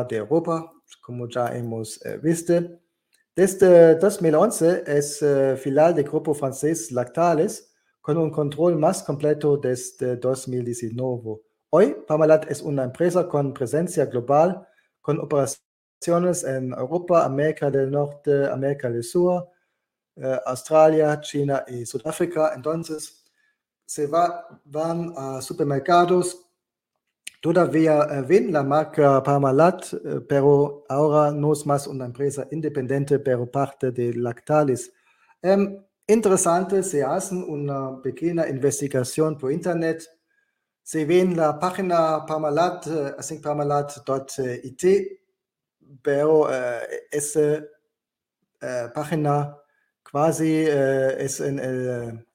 de 0.09 0.15
Europa, 0.17 0.73
como 1.01 1.29
ya 1.29 1.55
hemos 1.55 1.97
uh, 2.05 2.19
visto. 2.21 2.53
Desde 3.37 3.93
2011 3.93 4.83
es 4.87 5.21
uh, 5.21 5.55
filial 5.57 5.93
del 5.93 6.05
grupo 6.05 6.33
francés 6.33 6.91
Lactalis, 6.91 7.71
con 8.01 8.17
un 8.17 8.31
control 8.31 8.79
más 8.79 9.03
completo 9.03 9.57
desde 9.57 10.17
2019. 10.17 11.39
Hoy, 11.69 11.95
Parmalat 12.07 12.49
es 12.49 12.63
una 12.63 12.85
empresa 12.85 13.27
con 13.27 13.53
presencia 13.53 14.07
global, 14.07 14.67
con 14.99 15.19
operaciones 15.19 16.43
en 16.45 16.73
Europa, 16.73 17.25
América 17.25 17.69
del 17.69 17.91
Norte, 17.91 18.47
América 18.47 18.89
del 18.89 19.03
Sur, 19.03 19.49
uh, 20.15 20.25
Australia, 20.47 21.21
China 21.21 21.63
y 21.67 21.85
Sudáfrica. 21.85 22.53
Entonces, 22.55 23.23
se 23.85 24.07
va, 24.07 24.47
van 24.65 25.13
a 25.15 25.43
supermercados, 25.43 26.46
Todavía 27.39 28.07
eh, 28.09 28.21
ven 28.23 28.51
la 28.51 28.63
marca 28.63 29.21
Parmalat, 29.21 29.93
eh, 29.93 30.21
pero 30.27 30.85
ahora 30.89 31.31
no 31.31 31.53
es 31.53 31.65
más 31.65 31.85
una 31.87 32.05
empresa 32.05 32.47
independiente, 32.51 33.19
pero 33.19 33.49
parte 33.49 33.91
de 33.91 34.13
Lactalis. 34.13 34.91
Eh, 35.41 35.79
interesante, 36.07 36.81
se 36.81 37.03
hacen 37.03 37.43
una 37.47 38.01
pequeña 38.01 38.47
investigación 38.49 39.37
por 39.37 39.51
internet. 39.51 40.03
Se 40.81 41.05
ven 41.05 41.35
la 41.37 41.59
página 41.59 42.25
Parmalat, 42.25 42.87
eh, 42.87 43.39
parmalat.it, 43.41 44.83
pero 46.01 46.51
eh, 46.51 47.07
esa 47.11 47.63
eh, 48.61 48.89
página 48.93 49.57
casi 50.03 50.65
es 50.65 51.39
en 51.41 51.59
el 51.59 52.26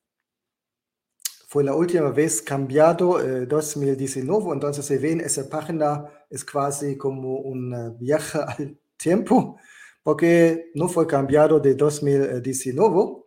fue 1.53 1.65
la 1.65 1.75
última 1.75 2.09
vez 2.09 2.41
cambiado 2.41 3.21
eh, 3.21 3.45
2019, 3.45 4.55
entonces 4.55 4.87
se 4.87 4.97
ven 4.97 5.21
esa 5.21 5.47
página 5.51 6.07
es 6.31 6.47
casi 6.47 6.97
como 6.97 7.41
un 7.41 7.95
viaje 7.99 8.39
al 8.47 8.79
tiempo, 8.97 9.59
porque 10.03 10.71
no 10.75 10.89
fue 10.89 11.07
cambiado 11.07 11.61
de 11.61 11.75
2019 11.75 13.25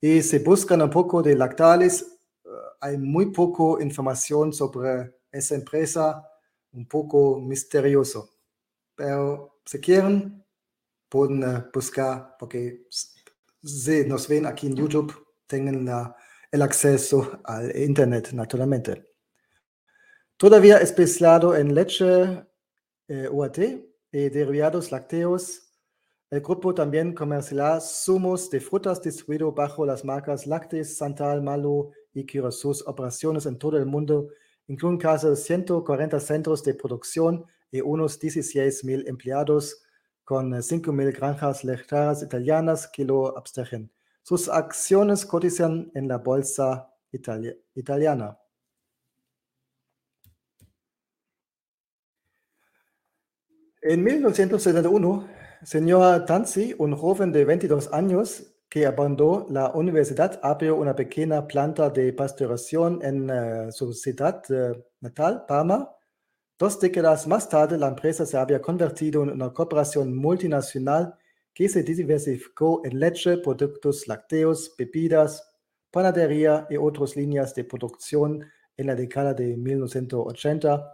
y 0.00 0.22
se 0.22 0.38
buscan 0.38 0.80
un 0.80 0.90
poco 0.90 1.20
de 1.24 1.34
lactales, 1.34 2.06
uh, 2.44 2.48
hay 2.80 2.98
muy 2.98 3.32
poco 3.32 3.80
información 3.80 4.52
sobre 4.52 5.16
esa 5.32 5.56
empresa, 5.56 6.22
un 6.70 6.86
poco 6.86 7.40
misterioso, 7.40 8.30
pero 8.94 9.58
si 9.64 9.80
quieren 9.80 10.44
pueden 11.08 11.42
uh, 11.42 11.64
buscar, 11.74 12.36
porque 12.38 12.86
si 12.88 14.04
nos 14.06 14.28
ven 14.28 14.46
aquí 14.46 14.68
en 14.68 14.76
YouTube, 14.76 15.12
tienen 15.48 15.84
la 15.84 16.14
el 16.56 16.62
acceso 16.62 17.38
al 17.44 17.74
Internet, 17.76 18.30
naturalmente. 18.32 19.04
Todavía 20.36 20.78
especializado 20.78 21.54
en 21.54 21.74
leche 21.74 22.44
eh, 23.08 23.28
UAT 23.30 23.58
y 24.12 24.28
derivados 24.30 24.90
lácteos, 24.90 25.62
el 26.30 26.40
grupo 26.40 26.74
también 26.74 27.14
comercializa 27.14 27.80
zumos 27.80 28.50
de 28.50 28.60
frutas 28.60 29.00
distribuido 29.00 29.52
bajo 29.52 29.86
las 29.86 30.04
marcas 30.04 30.46
Lácteos, 30.46 30.96
Santal, 30.96 31.42
Malo 31.42 31.92
y 32.12 32.24
Kira. 32.24 32.50
Sus 32.50 32.86
operaciones 32.86 33.46
en 33.46 33.58
todo 33.58 33.76
el 33.76 33.86
mundo 33.86 34.28
incluyen 34.66 34.98
casi 34.98 35.36
140 35.36 36.18
centros 36.18 36.64
de 36.64 36.74
producción 36.74 37.44
y 37.70 37.80
unos 37.80 38.18
16.000 38.20 39.08
empleados 39.08 39.82
con 40.24 40.50
5.000 40.52 41.16
granjas 41.16 41.64
lecheras 41.64 42.22
italianas 42.22 42.88
que 42.88 43.04
lo 43.04 43.36
abstrajen. 43.38 43.90
Sus 44.28 44.48
acciones 44.48 45.24
cotizan 45.24 45.92
en 45.94 46.08
la 46.08 46.18
bolsa 46.18 46.92
italiana. 47.12 48.36
En 53.80 54.02
1971, 54.02 55.28
señor 55.62 56.24
Tanzi, 56.24 56.74
un 56.76 56.96
joven 56.96 57.30
de 57.30 57.44
22 57.44 57.92
años 57.92 58.52
que 58.68 58.84
abandonó 58.84 59.46
la 59.48 59.70
universidad, 59.70 60.40
abrió 60.42 60.74
una 60.74 60.96
pequeña 60.96 61.46
planta 61.46 61.88
de 61.90 62.12
pasteurización 62.12 62.98
en 63.02 63.30
uh, 63.30 63.70
su 63.70 63.92
ciudad 63.92 64.42
uh, 64.50 64.74
natal, 65.02 65.44
Parma. 65.46 65.88
Dos 66.58 66.80
décadas 66.80 67.28
más 67.28 67.48
tarde, 67.48 67.78
la 67.78 67.86
empresa 67.86 68.26
se 68.26 68.36
había 68.36 68.60
convertido 68.60 69.22
en 69.22 69.30
una 69.30 69.52
corporación 69.52 70.16
multinacional 70.16 71.16
que 71.56 71.70
se 71.70 71.82
diversificó 71.82 72.82
en 72.84 73.00
leche, 73.00 73.38
productos 73.38 74.06
lácteos, 74.06 74.74
bebidas, 74.76 75.42
panadería 75.90 76.66
y 76.68 76.76
otras 76.76 77.16
líneas 77.16 77.54
de 77.54 77.64
producción 77.64 78.44
en 78.76 78.86
la 78.86 78.94
década 78.94 79.32
de 79.32 79.56
1980 79.56 80.92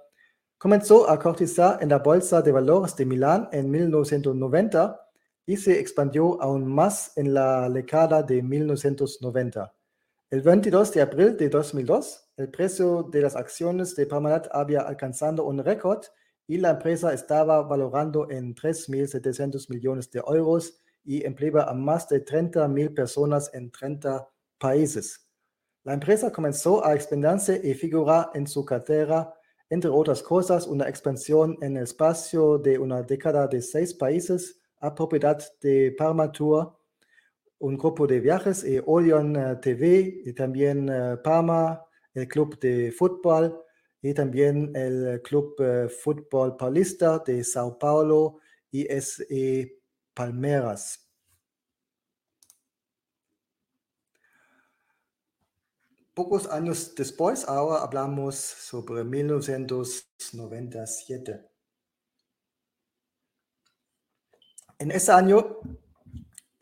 Comenzó 0.62 1.10
a 1.10 1.18
cotizar 1.18 1.82
en 1.82 1.88
la 1.88 1.98
Bolsa 1.98 2.40
de 2.40 2.52
Valores 2.52 2.94
de 2.94 3.04
Milán 3.04 3.48
en 3.50 3.68
1990 3.68 4.96
y 5.44 5.56
se 5.56 5.80
expandió 5.80 6.40
aún 6.40 6.72
más 6.72 7.10
en 7.16 7.34
la 7.34 7.68
década 7.68 8.22
de 8.22 8.40
1990. 8.44 9.74
El 10.30 10.40
22 10.40 10.92
de 10.92 11.02
abril 11.02 11.36
de 11.36 11.48
2002, 11.48 12.28
el 12.36 12.48
precio 12.48 13.02
de 13.02 13.22
las 13.22 13.34
acciones 13.34 13.96
de 13.96 14.06
Parmalat 14.06 14.46
había 14.52 14.82
alcanzado 14.82 15.46
un 15.46 15.64
récord 15.64 16.04
y 16.52 16.58
la 16.58 16.72
empresa 16.72 17.14
estaba 17.14 17.62
valorando 17.62 18.30
en 18.30 18.54
3.700 18.54 19.70
millones 19.70 20.10
de 20.10 20.20
euros 20.26 20.82
y 21.02 21.24
empleaba 21.24 21.62
a 21.64 21.72
más 21.72 22.06
de 22.10 22.22
30.000 22.22 22.94
personas 22.94 23.50
en 23.54 23.70
30 23.70 24.28
países. 24.58 25.26
La 25.82 25.94
empresa 25.94 26.30
comenzó 26.30 26.84
a 26.84 26.92
expandirse 26.92 27.58
y 27.64 27.72
figurar 27.72 28.32
en 28.34 28.46
su 28.46 28.66
cartera 28.66 29.32
entre 29.70 29.88
otras 29.88 30.22
cosas, 30.22 30.66
una 30.66 30.86
expansión 30.90 31.56
en 31.62 31.78
el 31.78 31.84
espacio 31.84 32.58
de 32.58 32.78
una 32.78 33.00
década 33.02 33.48
de 33.48 33.62
seis 33.62 33.94
países 33.94 34.60
a 34.78 34.94
propiedad 34.94 35.42
de 35.62 35.94
Parma 35.96 36.30
Tour, 36.30 36.76
un 37.60 37.78
grupo 37.78 38.06
de 38.06 38.20
viajes 38.20 38.62
y 38.62 38.78
Orion 38.84 39.34
eh, 39.36 39.56
TV 39.56 40.20
y 40.26 40.34
también 40.34 40.90
uh, 40.90 41.16
Parma, 41.22 41.82
el 42.12 42.28
club 42.28 42.60
de 42.60 42.92
fútbol 42.92 43.58
y 44.02 44.12
también 44.12 44.74
el 44.74 45.22
club 45.22 45.54
uh, 45.60 45.88
fútbol 45.88 46.56
paulista 46.56 47.20
de 47.20 47.44
Sao 47.44 47.78
Paulo 47.78 48.40
y 48.70 48.82
SE 49.00 49.78
Palmeras. 50.12 51.08
Pocos 56.14 56.50
años 56.50 56.94
después, 56.94 57.48
ahora 57.48 57.82
hablamos 57.82 58.34
sobre 58.34 59.02
1997. 59.04 61.48
En 64.78 64.90
ese 64.90 65.12
año, 65.12 65.58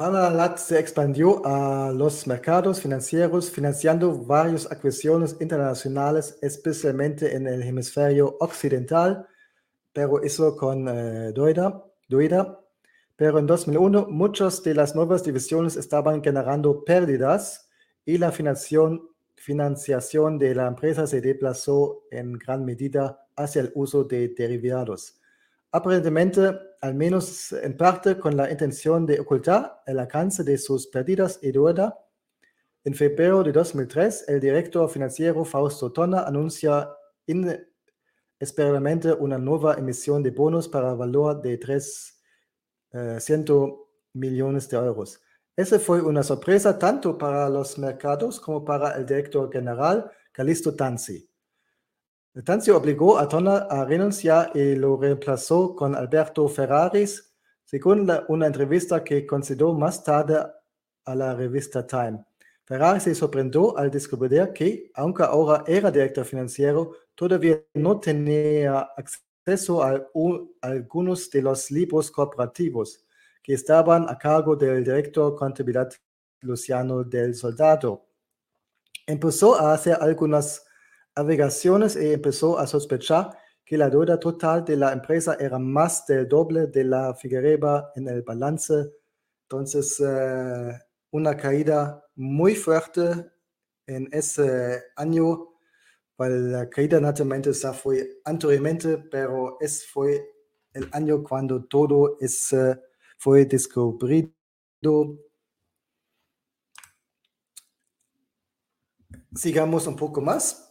Parmalat 0.01 0.57
se 0.57 0.81
expandió 0.81 1.45
a 1.45 1.93
los 1.93 2.27
mercados 2.27 2.81
financieros 2.81 3.51
financiando 3.51 4.17
varias 4.17 4.65
adquisiciones 4.73 5.37
internacionales, 5.41 6.39
especialmente 6.41 7.37
en 7.37 7.47
el 7.47 7.63
hemisferio 7.63 8.35
occidental, 8.41 9.29
pero 9.93 10.23
eso 10.23 10.57
con 10.57 10.89
eh, 10.89 11.35
Doida. 11.35 11.85
Pero 13.15 13.41
en 13.41 13.47
2001 13.47 14.07
muchas 14.09 14.63
de 14.63 14.73
las 14.73 14.95
nuevas 14.95 15.23
divisiones 15.23 15.77
estaban 15.77 16.25
generando 16.25 16.83
pérdidas 16.83 17.69
y 18.07 18.17
la 18.17 18.33
financiación 18.33 20.39
de 20.39 20.55
la 20.55 20.67
empresa 20.67 21.07
se 21.07 21.21
desplazó 21.21 22.05
en 22.11 22.39
gran 22.39 22.65
medida 22.65 23.27
hacia 23.37 23.61
el 23.61 23.71
uso 23.75 24.05
de 24.05 24.29
derivados. 24.29 25.20
Aparentemente, 25.73 26.59
al 26.81 26.95
menos 26.95 27.53
en 27.53 27.77
parte 27.77 28.19
con 28.19 28.37
la 28.37 28.51
intención 28.51 29.07
de 29.07 29.21
ocultar 29.21 29.83
el 29.87 30.01
alcance 30.01 30.43
de 30.43 30.59
sus 30.59 30.89
pérdidas 30.89 31.39
y 31.43 31.53
deuda, 31.53 31.97
en 32.83 32.95
febrero 32.95 33.43
de 33.43 33.53
2003, 33.53 34.25
el 34.29 34.41
director 34.41 34.89
financiero 34.91 35.45
Fausto 35.45 35.93
Tonna 35.93 36.23
anuncia 36.23 36.91
inesperadamente 37.27 39.13
una 39.13 39.39
nueva 39.39 39.75
emisión 39.75 40.23
de 40.23 40.31
bonos 40.31 40.67
para 40.67 40.95
valor 40.95 41.41
de 41.41 41.59
300 41.59 42.11
eh, 42.93 43.73
millones 44.15 44.69
de 44.69 44.77
euros. 44.77 45.21
Esa 45.55 45.79
fue 45.79 46.01
una 46.01 46.25
sorpresa 46.25 46.79
tanto 46.79 47.17
para 47.17 47.49
los 47.49 47.79
mercados 47.79 48.41
como 48.41 48.65
para 48.65 48.97
el 48.97 49.07
director 49.07 49.53
general 49.53 50.11
Calisto 50.33 50.75
Tanzi. 50.75 51.30
Tanzi 52.45 52.71
obligó 52.71 53.19
a 53.19 53.27
Tonna 53.27 53.67
a 53.69 53.85
renunciar 53.85 54.53
y 54.55 54.77
lo 54.77 54.97
reemplazó 54.97 55.75
con 55.75 55.97
Alberto 55.97 56.47
Ferraris, 56.49 57.35
según 57.65 58.09
una 58.29 58.47
entrevista 58.47 59.03
que 59.03 59.27
concedió 59.27 59.73
más 59.75 60.05
tarde 60.05 60.41
a 61.05 61.15
la 61.17 61.35
revista 61.35 61.85
Time. 61.85 62.25
Ferraris 62.65 63.03
se 63.03 63.17
sorprendió 63.17 63.77
al 63.77 63.91
descubrir 63.91 64.53
que, 64.55 64.93
aunque 64.95 65.25
ahora 65.25 65.65
era 65.67 65.91
director 65.91 66.25
financiero, 66.25 66.93
todavía 67.17 67.61
no 67.75 67.99
tenía 67.99 68.89
acceso 68.97 69.83
a 69.83 70.01
algunos 70.61 71.29
de 71.31 71.43
los 71.43 71.69
libros 71.73 72.13
corporativos 72.13 73.05
que 73.43 73.55
estaban 73.55 74.09
a 74.09 74.17
cargo 74.17 74.55
del 74.55 74.85
director 74.85 75.35
contabilidad 75.35 75.91
Luciano 76.43 77.03
del 77.03 77.35
Soldado. 77.35 78.07
Empezó 79.05 79.57
a 79.57 79.75
hacer 79.75 79.99
algunas 80.01 80.65
averiguaciones 81.21 81.97
y 81.97 82.13
empezó 82.13 82.59
a 82.59 82.67
sospechar 82.67 83.37
que 83.65 83.79
la 83.79 83.89
deuda 83.89 84.19
total 84.19 84.65
de 84.65 84.77
la 84.77 84.93
empresa 84.93 85.37
era 85.39 85.59
más 85.59 86.07
del 86.07 86.29
doble 86.29 86.67
de 86.67 86.85
la 86.85 87.15
figureba 87.15 87.93
en 87.95 88.09
el 88.09 88.23
balance. 88.23 88.75
Entonces, 89.43 90.01
eh, 90.01 90.73
una 91.13 91.37
caída 91.37 92.05
muy 92.17 92.55
fuerte 92.55 93.31
en 93.87 94.09
ese 94.13 94.83
año, 94.97 95.55
weil 96.19 96.53
la 96.53 96.69
caída 96.69 97.01
naturalmente 97.01 97.53
ya 97.53 97.73
fue 97.73 98.21
anteriormente, 98.25 98.99
pero 99.11 99.57
es 99.61 99.87
fue 99.87 100.21
el 100.73 100.89
año 100.93 101.23
cuando 101.23 101.65
todo 101.65 102.17
es 102.21 102.55
fue 103.19 103.45
descubierto 103.45 104.31
Sigamos 109.35 109.87
un 109.87 109.95
poco 109.95 110.21
más. 110.21 110.70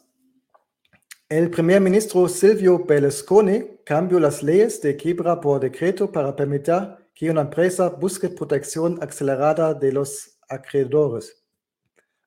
El 1.32 1.52
primer 1.52 1.80
ministro 1.80 2.28
Silvio 2.28 2.84
Berlusconi 2.84 3.63
cambió 3.86 4.20
las 4.20 4.42
leyes 4.42 4.82
de 4.82 4.98
quiebra 4.98 5.39
por 5.39 5.60
decreto 5.60 6.12
para 6.12 6.36
permitir 6.36 6.98
que 7.13 7.30
una 7.30 7.42
empresa 7.42 7.88
busque 7.88 8.30
protección 8.30 8.98
acelerada 9.00 9.76
de 9.76 9.92
los 9.92 10.39
acreedores. 10.50 11.46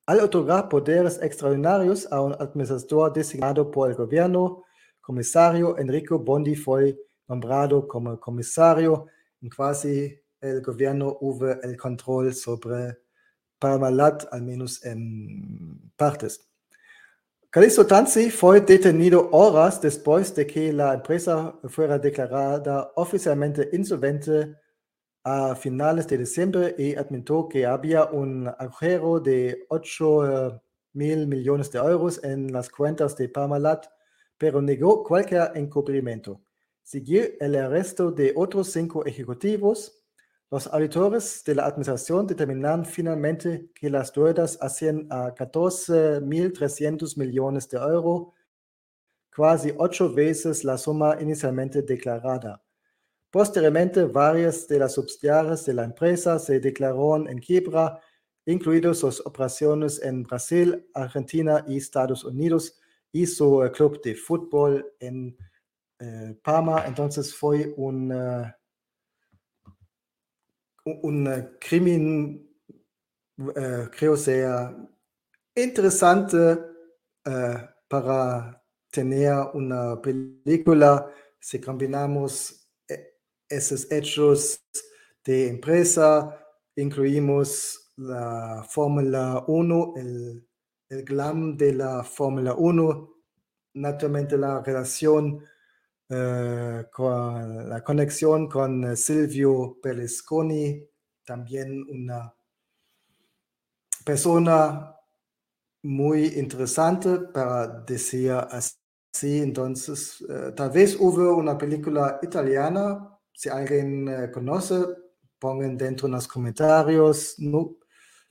Al 0.05 0.21
otorgar 0.21 0.69
poderes 0.69 1.21
extraordinarios 1.21 2.09
a 2.13 2.21
un 2.21 2.31
administrador 2.39 3.11
designado 3.11 3.69
por 3.69 3.89
el 3.89 3.97
gobierno, 3.97 4.63
comisario 5.01 5.77
Enrico 5.77 6.17
Bondi 6.19 6.55
fue 6.55 6.97
nombrado 7.27 7.85
como 7.85 8.17
comisario 8.17 9.07
en 9.41 9.49
casi 9.49 10.17
el 10.39 10.61
gobierno 10.61 11.17
hubo 11.19 11.49
el 11.61 11.75
control 11.75 12.33
sobre 12.33 12.99
Parmalat, 13.59 14.27
al 14.31 14.43
menos 14.43 14.81
en 14.85 15.91
partes. 15.97 16.52
Calixto 17.53 17.85
Tanzi 17.85 18.31
fue 18.31 18.61
detenido 18.61 19.29
horas 19.31 19.79
después 19.79 20.33
de 20.33 20.47
que 20.47 20.73
la 20.73 20.95
empresa 20.95 21.53
fuera 21.65 21.99
declarada 21.99 22.91
oficialmente 22.95 23.69
insolvente 23.73 24.55
a 25.23 25.53
finales 25.53 26.07
de 26.07 26.17
diciembre 26.17 26.73
y 26.79 26.95
admitió 26.95 27.47
que 27.47 27.63
había 27.67 28.05
un 28.05 28.47
agujero 28.57 29.19
de 29.19 29.67
8 29.69 30.63
mil 30.93 31.27
millones 31.27 31.71
de 31.71 31.77
euros 31.77 32.23
en 32.23 32.51
las 32.51 32.71
cuentas 32.71 33.15
de 33.17 33.29
Parmalat, 33.29 33.85
pero 34.35 34.59
negó 34.59 35.03
cualquier 35.03 35.51
encubrimiento. 35.53 36.41
Siguió 36.81 37.21
el 37.39 37.55
arresto 37.55 38.11
de 38.11 38.33
otros 38.35 38.71
cinco 38.71 39.05
ejecutivos. 39.05 40.02
Los 40.53 40.67
auditores 40.67 41.43
de 41.43 41.55
la 41.55 41.65
administración 41.65 42.27
determinaron 42.27 42.85
finalmente 42.85 43.71
que 43.73 43.89
las 43.89 44.13
deudas 44.13 44.55
hacían 44.61 45.07
a 45.09 45.33
14.300 45.33 47.17
millones 47.17 47.67
de 47.69 47.79
euros, 47.79 48.27
casi 49.31 49.73
ocho 49.75 50.13
veces 50.13 50.63
la 50.63 50.77
suma 50.77 51.17
inicialmente 51.19 51.81
declarada. 51.81 52.61
Posteriormente, 53.31 54.03
varias 54.03 54.67
de 54.67 54.77
las 54.77 54.93
subsidiarias 54.93 55.65
de 55.65 55.73
la 55.73 55.85
empresa 55.85 56.37
se 56.37 56.59
declararon 56.59 57.27
en 57.27 57.39
quiebra, 57.39 57.99
incluidas 58.45 58.99
sus 58.99 59.25
operaciones 59.25 60.03
en 60.03 60.21
Brasil, 60.21 60.87
Argentina 60.93 61.65
y 61.67 61.77
Estados 61.77 62.23
Unidos, 62.23 62.79
y 63.11 63.25
su 63.25 63.67
club 63.73 63.99
de 64.03 64.13
fútbol 64.13 64.85
en 64.99 65.35
eh, 65.97 66.37
Parma, 66.43 66.85
entonces 66.85 67.33
fue 67.33 67.73
un, 67.75 68.11
uh, 68.11 68.43
un 70.85 71.57
crimen 71.59 72.53
eh, 73.37 73.89
creo 73.97 74.15
sea 74.15 74.75
interesante 75.55 76.59
eh, 77.25 77.69
para 77.87 78.63
tener 78.91 79.33
una 79.53 79.99
película. 80.01 81.09
Si 81.39 81.59
combinamos 81.59 82.69
eh, 82.87 83.15
esos 83.49 83.91
hechos 83.91 84.63
de 85.25 85.49
empresa, 85.49 86.39
incluimos 86.75 87.91
la 87.97 88.63
Fórmula 88.69 89.43
1, 89.47 89.93
el, 89.97 90.47
el 90.89 91.03
glam 91.03 91.57
de 91.57 91.73
la 91.73 92.03
Fórmula 92.03 92.53
1, 92.53 93.15
naturalmente 93.75 94.37
la 94.37 94.61
relación 94.61 95.43
eh, 96.09 96.85
con 96.91 97.69
la 97.69 97.83
conexión 97.83 98.47
con 98.47 98.95
Silvio 98.95 99.77
Berlusconi, 99.81 100.87
también 101.25 101.85
una 101.89 102.33
persona 104.05 104.95
muy 105.83 106.25
interesante 106.37 107.19
para 107.33 107.67
decir 107.67 108.31
así. 108.31 109.39
Entonces, 109.41 110.23
eh, 110.29 110.51
tal 110.55 110.71
vez 110.71 110.97
hubo 110.99 111.35
una 111.37 111.57
película 111.57 112.19
italiana, 112.21 113.17
si 113.33 113.49
alguien 113.49 114.07
eh, 114.07 114.31
conoce, 114.31 114.75
pongan 115.39 115.77
dentro 115.77 116.07
en 116.07 116.13
los 116.13 116.27
comentarios, 116.27 117.37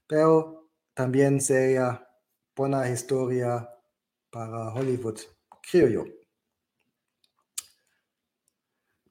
pero 0.07 0.71
también 0.95 1.41
sería 1.41 2.07
buena 2.57 2.89
historia 2.91 3.69
para 4.31 4.73
Hollywood, 4.75 5.19
creo 5.71 5.89
yo. 5.89 6.22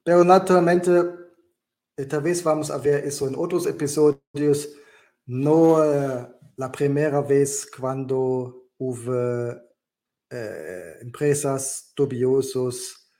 Pero 0.04 0.24
naturalmente, 0.24 0.90
eh, 1.96 2.06
tal 2.06 2.22
vez 2.22 2.42
vamos 2.42 2.70
a 2.70 2.78
ver 2.78 3.04
eso 3.04 3.28
en 3.28 3.34
otros 3.36 3.66
episodios, 3.66 4.74
no 5.26 5.78
la 6.56 6.72
primera 6.72 7.20
vez 7.20 7.68
cuando 7.76 8.70
hubo 8.78 9.72
eh, 10.30 10.98
empresas 11.00 11.92
dubiosas 11.96 13.10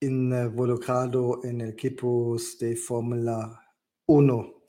involucrado 0.00 1.40
en 1.44 1.60
equipos 1.60 2.58
de 2.58 2.74
Fórmula 2.74 3.64
1. 4.06 4.62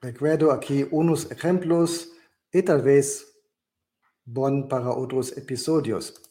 Recuerdo 0.00 0.52
aquí 0.52 0.86
unos 0.90 1.30
ejemplos 1.30 2.12
y 2.50 2.62
tal 2.62 2.80
vez 2.80 3.38
bon 4.24 4.66
para 4.66 4.88
otros 4.90 5.36
episodios. 5.36 6.29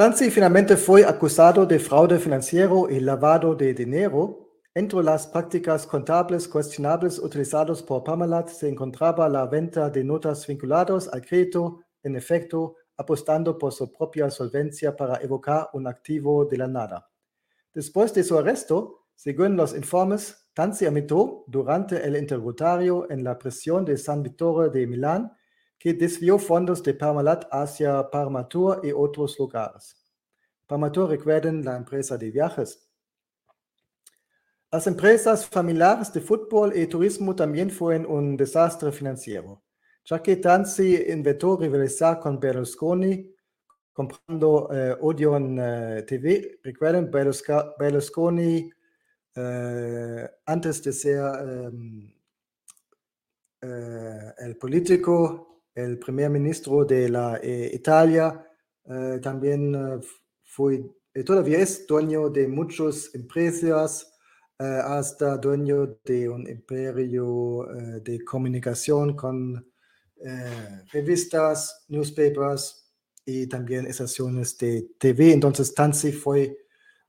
Tansi 0.00 0.30
finalmente 0.30 0.78
fue 0.78 1.04
acusado 1.04 1.66
de 1.66 1.78
fraude 1.78 2.18
financiero 2.18 2.88
y 2.88 3.00
lavado 3.00 3.54
de 3.54 3.74
dinero. 3.74 4.48
Entre 4.72 5.02
las 5.02 5.26
prácticas 5.26 5.86
contables 5.86 6.48
cuestionables 6.48 7.18
utilizadas 7.18 7.82
por 7.82 8.02
Parmalat 8.02 8.48
se 8.48 8.70
encontraba 8.70 9.28
la 9.28 9.44
venta 9.44 9.90
de 9.90 10.02
notas 10.02 10.46
vinculadas 10.46 11.06
al 11.12 11.20
crédito 11.20 11.80
en 12.02 12.16
efecto, 12.16 12.76
apostando 12.96 13.58
por 13.58 13.74
su 13.74 13.92
propia 13.92 14.30
solvencia 14.30 14.96
para 14.96 15.16
evocar 15.16 15.68
un 15.74 15.86
activo 15.86 16.46
de 16.46 16.56
la 16.56 16.66
nada. 16.66 17.06
Después 17.74 18.14
de 18.14 18.24
su 18.24 18.38
arresto, 18.38 19.04
según 19.14 19.54
los 19.54 19.76
informes, 19.76 20.48
Tanzi 20.54 20.86
admitió 20.86 21.44
durante 21.46 22.02
el 22.02 22.16
interrogatorio 22.16 23.06
en 23.10 23.22
la 23.22 23.36
prisión 23.36 23.84
de 23.84 23.98
San 23.98 24.22
Vittore 24.22 24.70
de 24.70 24.86
Milán 24.86 25.30
que 25.80 25.94
desvió 25.94 26.38
fondos 26.38 26.82
de 26.82 26.92
Parmalat 26.92 27.46
hacia 27.50 28.10
Parmatur 28.10 28.82
y 28.84 28.92
otros 28.92 29.38
lugares. 29.38 29.96
Parmatur 30.66 31.08
recuerden 31.08 31.64
la 31.64 31.74
empresa 31.74 32.18
de 32.18 32.30
viajes. 32.30 32.86
Las 34.70 34.86
empresas 34.86 35.46
familiares 35.46 36.12
de 36.12 36.20
fútbol 36.20 36.76
y 36.76 36.86
turismo 36.86 37.34
también 37.34 37.70
fueron 37.70 38.04
un 38.06 38.36
desastre 38.36 38.92
financiero, 38.92 39.64
ya 40.04 40.22
que 40.22 40.36
Tanzi 40.36 40.96
inventó 41.08 41.56
rivalizar 41.56 42.20
con 42.20 42.38
Berlusconi 42.38 43.34
comprando 43.92 44.68
eh, 44.72 44.96
Odeon 45.00 45.58
eh, 45.58 46.02
TV. 46.06 46.60
Recuerden, 46.62 47.10
Berlusconi 47.10 48.70
eh, 49.34 50.30
antes 50.44 50.82
de 50.82 50.92
ser 50.92 51.18
em, 51.18 52.12
eh, 53.62 54.32
el 54.38 54.56
político 54.56 55.49
el 55.84 55.98
primer 55.98 56.30
ministro 56.30 56.84
de 56.84 57.08
la 57.08 57.38
eh, 57.42 57.70
Italia, 57.72 58.44
eh, 58.84 59.18
también 59.22 59.74
eh, 59.74 60.00
fue, 60.44 60.84
todavía 61.24 61.58
es 61.58 61.86
dueño 61.86 62.30
de 62.30 62.48
muchas 62.48 63.14
empresas, 63.14 64.06
hasta 64.58 65.38
dueño 65.38 65.98
de 66.04 66.28
un 66.28 66.46
imperio 66.46 67.66
de 68.02 68.22
comunicación 68.26 69.16
con 69.16 69.72
revistas, 70.92 71.86
newspapers 71.88 72.92
y 73.24 73.46
también 73.46 73.86
estaciones 73.86 74.58
de 74.58 74.90
TV. 74.98 75.32
Entonces, 75.32 75.74
Tanzi 75.74 76.12
fue 76.12 76.58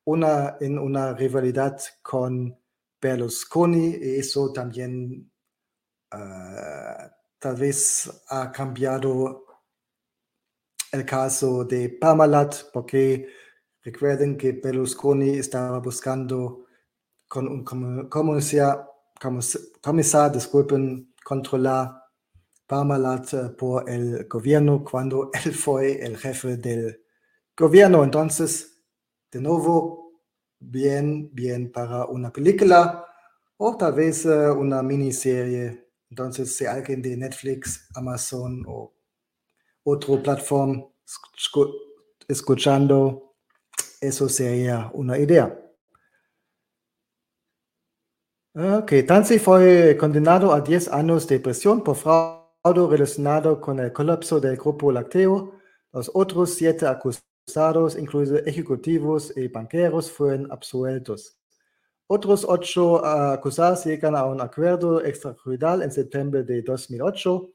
una, 0.06 0.56
en 0.62 0.80
una 0.80 1.14
rivalidad 1.14 1.78
con 2.02 2.58
Berlusconi 3.02 3.98
y 4.02 4.20
eso 4.20 4.54
también 4.54 5.30
tal 7.42 7.56
vez 7.56 8.08
ha 8.30 8.52
cambiado 8.52 9.46
el 10.92 11.04
caso 11.06 11.66
de 11.66 11.90
Parmalat, 11.90 12.70
porque 12.72 13.30
recuerden 13.82 14.38
que 14.38 14.52
Berlusconi 14.52 15.40
estaba 15.40 15.80
buscando 15.80 16.68
con 17.28 17.48
un 17.48 17.64
comisar, 18.10 18.88
comisar 19.82 20.32
disculpen, 20.32 21.16
controlar 21.24 22.04
Parmalat 22.68 23.34
eh, 23.34 23.50
por 23.58 23.90
el 23.90 24.28
gobierno 24.28 24.84
cuando 24.84 25.32
él 25.44 25.54
fue 25.54 26.00
el 26.06 26.18
jefe 26.18 26.58
del 26.58 27.04
gobierno. 27.58 28.04
Entonces, 28.04 28.84
de 29.32 29.42
nuevo, 29.42 30.12
bien, 30.60 31.34
bien 31.34 31.72
para 31.72 32.06
una 32.06 32.32
película 32.32 33.04
o 33.58 33.76
tal 33.78 33.94
vez 33.94 34.26
eh, 34.26 34.52
una 34.52 34.84
miniserie 34.84 35.91
entonces, 36.12 36.58
si 36.58 36.66
alguien 36.66 37.02
de 37.02 37.16
Netflix, 37.16 37.88
Amazon 37.96 38.66
o 38.68 38.94
otra 39.84 40.22
plataforma 40.22 40.86
escuchando, 42.28 43.34
eso 44.02 44.28
sería 44.28 44.92
una 44.94 45.18
idea. 45.18 45.58
Ok, 48.54 48.92
Tansi 49.08 49.40
fue 49.40 49.96
condenado 49.98 50.54
a 50.54 50.60
10 50.60 50.90
años 50.90 51.26
de 51.28 51.40
prisión 51.40 51.82
por 51.82 51.96
fraude 51.96 52.90
relacionado 52.90 53.62
con 53.62 53.80
el 53.80 53.94
colapso 53.94 54.42
del 54.42 54.58
grupo 54.58 54.92
lácteo. 54.92 55.54
Los 55.94 56.12
otros 56.14 56.56
siete 56.56 56.86
acusados, 56.88 57.98
incluidos 57.98 58.46
ejecutivos 58.46 59.32
y 59.38 59.48
banqueros, 59.48 60.12
fueron 60.12 60.52
absueltos. 60.52 61.41
Otros 62.14 62.46
ocho 62.46 63.06
acusados 63.06 63.86
llegan 63.86 64.18
a 64.18 64.26
un 64.26 64.42
acuerdo 64.42 65.02
extrajudicial 65.02 65.82
en 65.82 65.94
septiembre 65.94 66.44
de 66.44 66.62
2008. 66.62 67.50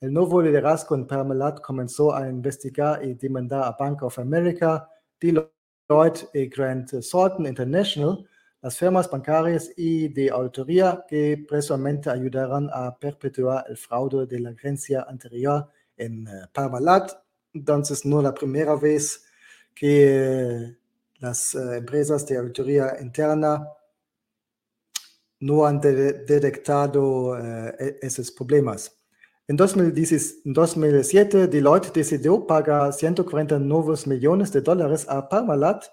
El 0.00 0.14
nuevo 0.14 0.40
liderazgo 0.40 0.94
en 0.94 1.06
Parmalat 1.06 1.60
comenzó 1.60 2.14
a 2.14 2.26
investigar 2.26 3.04
y 3.04 3.12
demandar 3.12 3.64
a 3.64 3.76
Bank 3.78 4.02
of 4.02 4.18
America, 4.18 4.88
Deloitte 5.20 6.26
y 6.32 6.46
Grant 6.46 6.90
Thornton 6.90 7.48
International, 7.48 8.26
las 8.62 8.78
firmas 8.78 9.10
bancarias 9.10 9.72
y 9.76 10.08
de 10.08 10.30
auditoría 10.30 11.04
que 11.06 11.44
presuntamente 11.46 12.08
ayudaron 12.08 12.70
a 12.72 12.96
perpetuar 12.96 13.66
el 13.68 13.76
fraude 13.76 14.24
de 14.24 14.40
la 14.40 14.50
agencia 14.52 15.04
anterior 15.06 15.68
en 15.98 16.26
eh, 16.26 16.46
Parmalat. 16.54 17.12
Entonces, 17.52 18.06
no 18.06 18.22
la 18.22 18.32
primera 18.32 18.74
vez 18.74 19.26
que 19.74 20.78
las 21.18 21.54
eh, 21.54 21.76
empresas 21.76 22.26
de 22.26 22.38
auditoría 22.38 22.96
interna 23.02 23.68
no 25.40 25.66
han 25.66 25.80
detectado 25.80 27.38
eh, 27.38 27.74
e-, 27.78 27.98
esos 28.06 28.30
problemas. 28.30 28.94
En 29.46 29.56
2007, 29.56 31.46
Deloitte 31.46 31.90
decidió 31.92 32.46
pagar 32.46 32.92
140 32.92 33.58
nuevos 33.58 34.06
millones 34.06 34.52
de 34.52 34.60
dólares 34.60 35.06
a 35.08 35.26
Parmalat, 35.26 35.84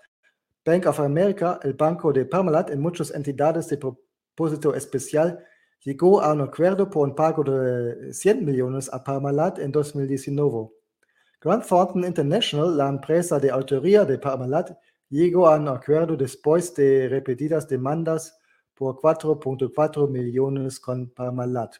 Bank 0.66 0.88
of 0.88 1.00
America, 1.00 1.60
el 1.64 1.74
banco 1.74 2.12
de 2.12 2.26
Parmalat 2.26 2.72
y 2.74 2.76
muchas 2.76 3.12
entidades 3.12 3.70
de 3.70 3.78
propósito 3.78 4.76
especial 4.76 5.40
llegó 5.86 6.22
a 6.22 6.34
un 6.34 6.42
acuerdo 6.42 6.90
por 6.90 7.08
un 7.08 7.16
pago 7.16 7.44
de 7.44 8.12
100 8.12 8.44
millones 8.44 8.90
a 8.92 9.02
Parmalat 9.02 9.60
en 9.60 9.72
2019. 9.72 10.70
Grant 11.40 11.66
Thornton 11.66 12.04
International, 12.04 12.76
la 12.76 12.90
empresa 12.90 13.40
de 13.40 13.52
autoría 13.52 14.04
de 14.04 14.18
Parmalat, 14.18 14.76
llegó 15.10 15.48
a 15.48 15.58
un 15.58 15.68
acuerdo 15.70 16.18
después 16.18 16.74
de 16.76 17.08
repetidas 17.08 17.70
demandas 17.70 18.38
por 18.76 19.00
4.4 19.00 20.10
millones 20.10 20.80
con 20.80 21.10
Parmalat. 21.10 21.76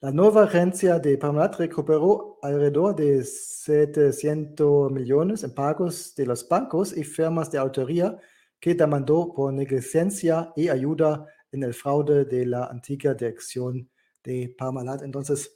La 0.00 0.10
nueva 0.10 0.44
agencia 0.44 0.98
de 0.98 1.18
Parmalat 1.18 1.56
recuperó 1.56 2.38
alrededor 2.42 2.96
de 2.96 3.22
700 3.22 4.90
millones 4.90 5.44
en 5.44 5.54
pagos 5.54 6.14
de 6.14 6.26
los 6.26 6.48
bancos 6.48 6.96
y 6.96 7.04
firmas 7.04 7.50
de 7.50 7.58
autoría 7.58 8.18
que 8.58 8.74
demandó 8.74 9.32
por 9.32 9.52
negligencia 9.52 10.52
y 10.56 10.68
ayuda 10.68 11.26
en 11.52 11.62
el 11.62 11.74
fraude 11.74 12.24
de 12.24 12.46
la 12.46 12.64
antigua 12.66 13.14
dirección 13.14 13.90
de 14.24 14.54
Parmalat. 14.56 15.02
Entonces, 15.02 15.54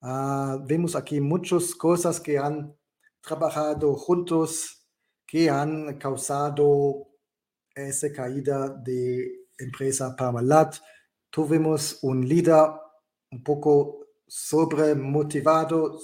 uh, 0.00 0.58
vemos 0.64 0.96
aquí 0.96 1.20
muchas 1.20 1.74
cosas 1.74 2.18
que 2.20 2.38
han 2.38 2.74
trabajado 3.20 3.94
juntos, 3.94 4.86
que 5.26 5.48
han 5.48 5.98
causado 5.98 7.11
esa 7.74 8.12
caída 8.12 8.68
de 8.68 9.46
empresa 9.58 10.14
Parmalat. 10.16 10.76
Tuvimos 11.30 11.98
un 12.02 12.26
líder 12.26 12.68
un 13.30 13.42
poco 13.42 14.06
sobremotivado, 14.26 15.98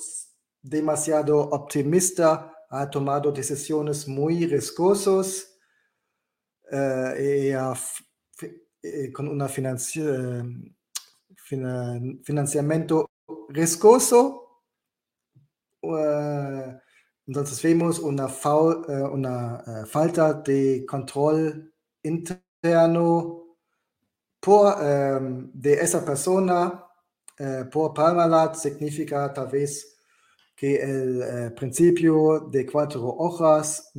demasiado 0.63 1.39
optimista, 1.39 2.53
ha 2.71 2.91
tomado 2.91 3.33
decisiones 3.33 4.07
muy 4.07 4.47
riesgosas 4.47 5.59
eh, 6.71 7.55
y 8.83 9.13
con 9.13 9.29
un 9.29 9.49
financiamiento 12.25 13.11
riesgoso. 13.49 14.45
Uh, 15.81 16.77
entonces 17.29 17.63
vemos 17.63 17.99
una, 17.99 18.27
uh, 18.27 19.13
una 19.13 19.63
uh, 19.65 19.87
falta 19.87 20.33
de 20.33 20.85
control 20.89 21.73
interno 22.03 23.45
por, 24.41 24.75
um, 24.83 25.51
de 25.53 25.75
esa 25.75 26.05
persona 26.05 26.85
por 27.71 27.95
Parmalat 27.95 28.57
significa 28.57 29.33
tal 29.33 29.47
vez 29.47 29.97
que 30.57 30.75
el 30.75 31.53
principio 31.55 32.49
de 32.51 32.67
cuatro 32.67 33.07
hojas 33.07 33.93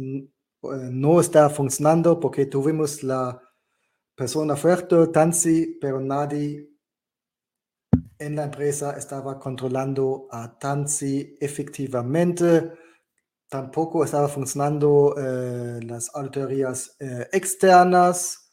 no 0.62 1.22
está 1.22 1.50
funcionando 1.50 2.20
porque 2.20 2.48
tuvimos 2.48 3.02
la 3.02 3.42
persona 4.14 4.58
fuerte, 4.58 5.08
Tansi, 5.08 5.78
pero 5.80 6.02
nadie 6.02 6.70
en 8.18 8.36
la 8.36 8.44
empresa 8.44 8.98
estaba 8.98 9.40
controlando 9.40 10.28
a 10.30 10.60
Tansi 10.60 11.38
efectivamente. 11.40 12.74
Tampoco 13.50 14.04
estaba 14.04 14.28
funcionando 14.28 15.16
eh, 15.18 15.80
las 15.84 16.14
auditorías 16.14 16.96
eh, 17.00 17.28
externas, 17.32 18.52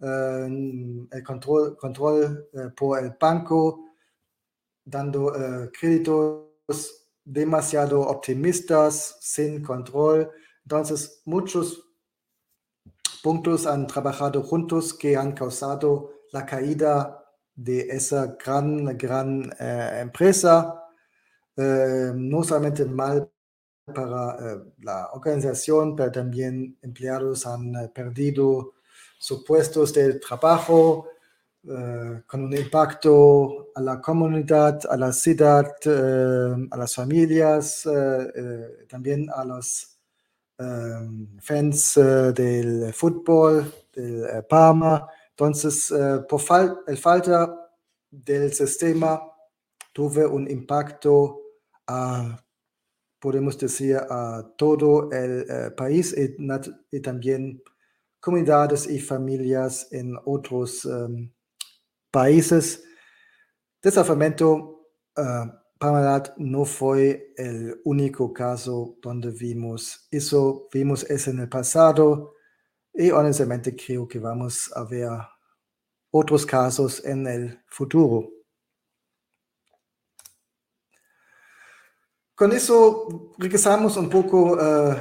eh, 0.00 1.08
el 1.12 1.22
control, 1.22 1.76
control 1.76 2.48
por 2.74 2.98
el 3.00 3.14
banco, 3.20 3.84
dando 4.82 5.30
créditos 5.78 7.06
demasiado 7.22 8.00
optimistas, 8.00 9.18
sin 9.20 9.62
control. 9.62 10.30
Entonces, 10.64 11.20
muchos 11.26 11.84
puntos 13.22 13.66
han 13.66 13.86
trabajado 13.86 14.42
juntos 14.42 14.94
que 14.94 15.18
han 15.18 15.32
causado 15.32 16.12
la 16.32 16.46
caída 16.46 17.26
de 17.54 17.80
esa 17.90 18.38
gran, 18.42 18.96
gran 18.96 19.52
empresa, 20.00 20.82
no 21.56 22.42
solamente 22.42 22.86
mal 22.86 23.30
para 23.92 24.36
eh, 24.38 24.58
la 24.80 25.10
organización, 25.12 25.96
pero 25.96 26.10
también 26.12 26.76
empleados 26.82 27.46
han 27.46 27.72
perdido 27.94 28.74
sus 29.18 29.44
puestos 29.44 29.92
de 29.92 30.14
trabajo 30.14 31.06
con 32.26 32.44
un 32.44 32.56
impacto 32.56 33.68
a 33.74 33.82
la 33.82 34.00
comunidad, 34.00 34.80
a 34.88 34.96
la 34.96 35.12
ciudad, 35.12 35.70
a 35.84 36.76
las 36.78 36.94
familias, 36.94 37.86
también 38.88 39.28
a 39.28 39.44
los 39.44 39.98
fans 41.42 41.94
del 42.34 42.94
fútbol, 42.94 43.70
del 43.92 44.44
Parma. 44.48 45.06
Entonces, 45.30 45.90
eh, 45.90 46.20
por 46.28 46.42
el 46.86 46.98
falta 46.98 47.70
del 48.10 48.52
sistema, 48.52 49.22
tuve 49.90 50.26
un 50.26 50.50
impacto 50.50 51.40
a, 51.86 52.38
podemos 53.20 53.58
decir, 53.58 53.96
a 53.96 54.54
todo 54.56 55.10
el 55.12 55.46
eh, 55.48 55.70
país 55.76 56.16
y, 56.16 57.00
también 57.00 57.62
comunidades 58.18 58.88
y 58.88 58.98
familias 58.98 59.88
en 59.92 60.16
otros 60.24 60.84
um, 60.84 61.30
países. 62.10 62.82
Uh, 63.84 63.88
eh, 65.16 65.52
Parmalat 65.78 66.36
no 66.36 66.66
fue 66.66 67.32
el 67.38 67.80
único 67.84 68.32
caso 68.34 68.98
donde 69.00 69.30
vimos 69.30 70.06
eso, 70.10 70.68
vimos 70.70 71.04
eso 71.08 71.30
en 71.30 71.38
el 71.38 71.48
pasado 71.48 72.34
y 72.92 73.10
honestamente 73.10 73.74
creo 73.74 74.06
que 74.06 74.18
vamos 74.18 74.70
a 74.74 74.84
ver 74.84 75.08
otros 76.10 76.44
casos 76.44 77.02
en 77.04 77.26
el 77.26 77.62
futuro. 77.66 78.39
Con 82.40 82.52
eso 82.52 83.34
regresamos 83.36 83.98
un 83.98 84.08
poco 84.08 84.54
uh, 84.54 84.96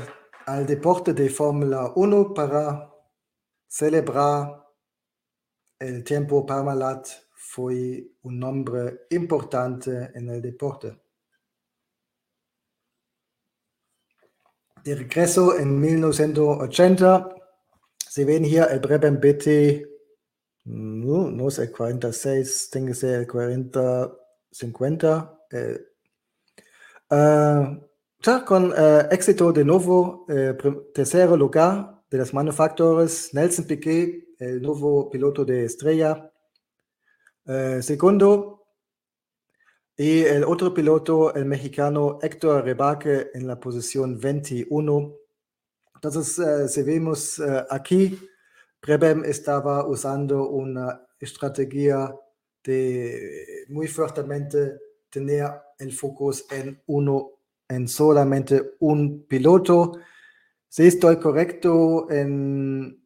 al 0.45 0.65
deporte 0.65 1.13
de 1.13 1.29
Fórmula 1.29 1.89
1 1.95 2.33
para 2.33 2.93
celebrar 3.65 4.61
el 5.79 6.03
tiempo 6.03 6.45
Parmalat 6.45 7.07
fue 7.33 8.11
un 8.23 8.39
nombre 8.39 9.05
importante 9.11 10.11
en 10.15 10.27
el 10.27 10.41
deporte. 10.41 10.99
De 14.83 14.95
regreso 14.95 15.57
en 15.57 15.79
1980 15.79 17.35
Sie 18.09 18.25
ven 18.25 18.43
hier 18.43 18.67
el 18.69 18.81
Breben 18.81 19.17
BT, 19.17 19.87
no, 20.65 21.31
no 21.31 21.49
sé, 21.49 21.71
46, 21.71 22.69
tiene 22.69 22.87
que 22.87 22.95
ser 22.95 23.25
40, 23.25 24.11
50. 24.51 25.39
Eh, 25.51 25.89
uh, 27.09 27.77
ya 28.21 28.45
con 28.45 28.71
uh, 28.71 29.07
éxito 29.11 29.51
de 29.51 29.63
nuevo, 29.63 30.25
eh, 30.29 30.55
tercer 30.93 31.29
lugar 31.31 32.01
de 32.09 32.17
las 32.17 32.33
manufacturas, 32.33 33.29
Nelson 33.33 33.65
Piquet, 33.65 34.35
el 34.39 34.61
nuevo 34.61 35.09
piloto 35.09 35.45
de 35.45 35.65
estrella. 35.65 36.31
Uh, 37.45 37.81
segundo, 37.81 38.65
y 39.97 40.21
el 40.21 40.43
otro 40.43 40.73
piloto, 40.73 41.33
el 41.33 41.45
mexicano 41.45 42.19
Héctor 42.21 42.63
Rebaque, 42.63 43.31
en 43.33 43.47
la 43.47 43.59
posición 43.59 44.17
21. 44.17 45.13
Entonces, 45.95 46.71
si 46.71 46.83
vemos 46.83 47.41
aquí, 47.69 48.17
Prebem 48.79 49.25
estaba 49.25 49.85
usando 49.85 50.47
una 50.47 51.05
estrategia 51.19 52.15
de 52.63 53.65
muy 53.67 53.87
fuertemente 53.87 54.79
tener 55.09 55.49
el 55.77 55.93
foco 55.93 56.31
en 56.51 56.81
uno, 56.87 57.31
en 57.67 57.87
solamente 57.87 58.75
un 58.79 59.25
piloto. 59.27 59.99
Si 60.67 60.85
estoy 60.87 61.17
correcto, 61.17 62.09
en, 62.11 63.03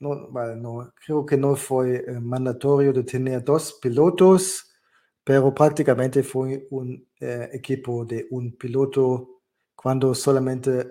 no, 0.00 0.28
bueno, 0.30 0.56
no, 0.56 0.94
creo 0.94 1.26
que 1.26 1.36
no 1.36 1.56
fue 1.56 2.04
eh, 2.06 2.20
mandatorio 2.20 2.92
de 2.92 3.04
tener 3.04 3.44
dos 3.44 3.78
pilotos, 3.80 4.72
pero 5.24 5.54
prácticamente 5.54 6.22
fue 6.22 6.66
un 6.70 7.06
eh, 7.20 7.50
equipo 7.52 8.04
de 8.04 8.26
un 8.30 8.56
piloto 8.56 9.42
cuando 9.74 10.14
solamente 10.14 10.86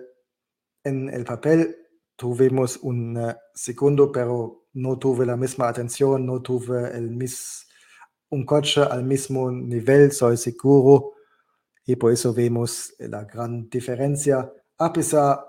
en 0.83 1.09
el 1.09 1.25
papel 1.25 1.75
tuvimos 2.15 2.77
un 2.77 3.19
segundo, 3.53 4.11
pero 4.11 4.67
no 4.73 4.97
tuve 4.97 5.25
la 5.25 5.35
misma 5.35 5.69
atención, 5.69 6.25
no 6.25 6.41
tuve 6.41 6.95
el 6.95 7.09
mis, 7.11 7.66
un 8.29 8.45
coche 8.45 8.81
al 8.81 9.03
mismo 9.03 9.51
nivel, 9.51 10.11
soy 10.11 10.37
seguro, 10.37 11.13
y 11.85 11.95
por 11.95 12.11
eso 12.11 12.33
vemos 12.33 12.93
la 12.99 13.23
gran 13.23 13.69
diferencia. 13.69 14.51
A 14.77 14.91
pesar, 14.91 15.45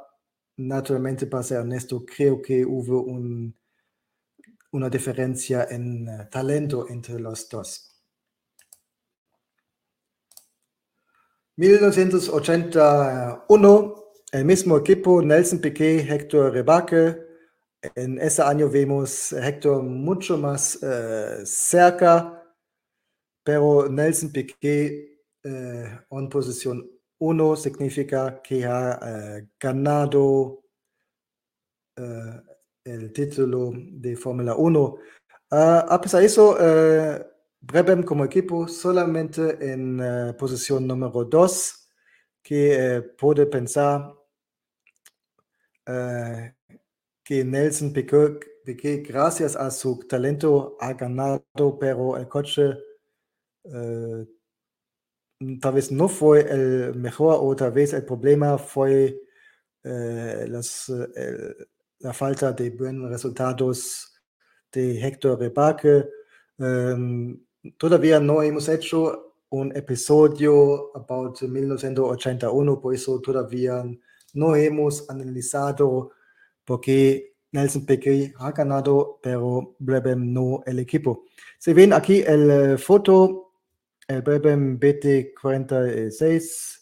naturalmente, 0.56 1.26
para 1.26 1.42
ser 1.42 1.58
honesto, 1.58 2.04
creo 2.04 2.40
que 2.40 2.64
hubo 2.64 3.02
un, 3.02 3.56
una 4.72 4.88
diferencia 4.88 5.66
en 5.70 6.08
uh, 6.08 6.28
talento 6.30 6.88
entre 6.88 7.18
los 7.18 7.48
dos. 7.48 7.84
1981 11.56 14.08
el 14.30 14.44
mismo 14.44 14.76
equipo, 14.76 15.22
Nelson 15.22 15.58
Piquet, 15.58 16.10
Héctor 16.10 16.52
Rebaque. 16.52 17.16
En 17.94 18.20
ese 18.20 18.42
año 18.42 18.68
vemos 18.68 19.32
a 19.32 19.48
Héctor 19.48 19.82
mucho 19.82 20.36
más 20.36 20.78
uh, 20.82 21.46
cerca, 21.46 22.37
pero 23.48 23.88
Nelson 23.88 24.30
Piquet 24.30 25.22
uh, 25.42 26.18
en 26.18 26.28
posición 26.28 26.86
1 27.16 27.56
significa 27.56 28.42
que 28.42 28.66
ha 28.66 29.00
uh, 29.00 29.48
ganado 29.58 30.64
el 32.84 33.10
título 33.14 33.72
de 33.74 34.16
Fórmula 34.16 34.54
1. 34.54 34.96
a 35.50 36.00
pesar 36.00 36.20
de 36.20 36.26
eso, 36.26 36.56
Brabham 37.60 38.02
como 38.02 38.26
equipo 38.26 38.68
solamente 38.68 39.56
en 39.72 39.98
posición 40.38 40.86
número 40.86 41.24
2, 41.24 41.88
que 42.42 43.02
puede 43.18 43.46
pensar 43.46 44.14
que 47.24 47.44
Nelson 47.44 47.94
Piquet, 47.94 49.08
gracias 49.08 49.56
a 49.56 49.70
su 49.70 49.98
talento, 50.06 50.76
ha 50.80 50.92
ganado, 50.92 51.78
pero 51.80 52.16
el 52.18 52.28
coche 52.28 52.76
eh, 53.72 54.26
tal 55.60 55.74
vez 55.74 55.92
no 55.92 56.08
fue 56.08 56.40
el 56.40 56.94
mejor 56.94 57.38
o 57.40 57.54
tal 57.54 57.72
vez 57.72 57.92
el 57.92 58.04
problema 58.04 58.58
fue 58.58 59.20
eh, 59.84 60.46
la 62.00 62.12
falta 62.12 62.52
de 62.52 62.70
buenos 62.70 63.10
resultados 63.10 64.12
de 64.72 65.00
Héctor 65.00 65.38
Rebaque. 65.38 66.08
Em, 66.58 67.40
todavía 67.76 68.20
no 68.20 68.42
hemos 68.42 68.68
hecho 68.68 69.36
un 69.50 69.74
episodio 69.76 70.96
about 70.96 71.40
1981, 71.40 72.80
por 72.80 72.94
eso 72.94 73.20
todavía 73.20 73.84
no 74.34 74.54
hemos 74.54 75.08
analizado 75.08 76.10
por 76.64 76.80
qué 76.80 77.34
Nelson 77.52 77.86
Piquet 77.86 78.34
ha 78.38 78.52
ganado, 78.52 79.18
pero 79.22 79.76
no 79.78 80.62
el 80.66 80.78
equipo. 80.80 81.24
Se 81.58 81.72
ven 81.72 81.92
aquí 81.92 82.22
el 82.26 82.78
foto, 82.78 83.47
el 84.08 84.22
Brabham 84.22 84.78
BT46. 84.80 86.78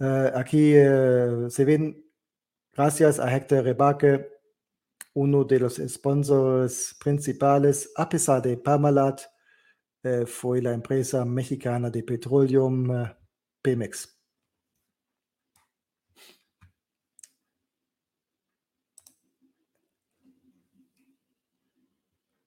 Eh, 0.00 0.32
aquí 0.34 0.72
eh, 0.74 1.46
se 1.50 1.64
ven, 1.64 2.04
gracias 2.72 3.20
a 3.20 3.34
Hector 3.34 3.64
Rebaque, 3.64 4.28
uno 5.14 5.44
de 5.44 5.60
los 5.60 5.76
sponsors 5.76 6.96
principales, 6.98 7.90
a 7.96 8.08
pesar 8.08 8.42
de 8.42 8.56
Parmalat, 8.56 9.22
eh, 10.04 10.26
fue 10.26 10.62
la 10.62 10.72
empresa 10.72 11.24
mexicana 11.24 11.90
de 11.90 12.02
petroleum 12.02 12.88
Pemex. 13.62 14.10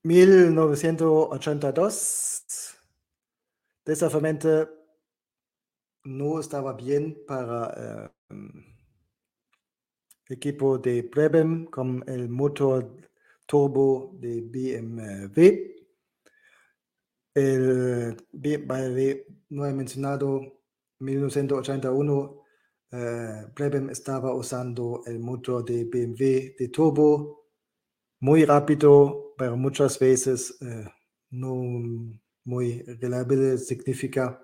1982. 0.03 2.56
Desafortunadamente 3.87 4.67
no 6.03 6.41
estaba 6.41 6.73
bien 6.73 7.23
para 7.25 8.11
el 8.29 8.37
eh, 8.37 8.65
equipo 10.27 10.77
de 10.77 11.03
Brabham 11.03 11.67
con 11.67 12.03
el 12.05 12.27
motor 12.27 12.97
turbo 13.45 14.11
de 14.19 14.41
BMW. 14.41 15.77
El 17.33 18.17
BMW, 18.33 19.23
no 19.51 19.65
he 19.65 19.73
mencionado, 19.73 20.41
1981, 20.99 22.43
eh, 22.91 23.45
estaba 23.89 24.35
usando 24.35 25.01
el 25.05 25.19
motor 25.19 25.63
de 25.63 25.85
BMW 25.85 26.57
de 26.59 26.69
turbo 26.73 27.45
muy 28.19 28.43
rápido 28.43 29.27
pero 29.37 29.55
muchas 29.55 29.99
veces 29.99 30.57
eh, 30.61 30.85
no 31.29 32.19
muy 32.47 32.81
reliable 32.81 33.57
significa 33.57 34.41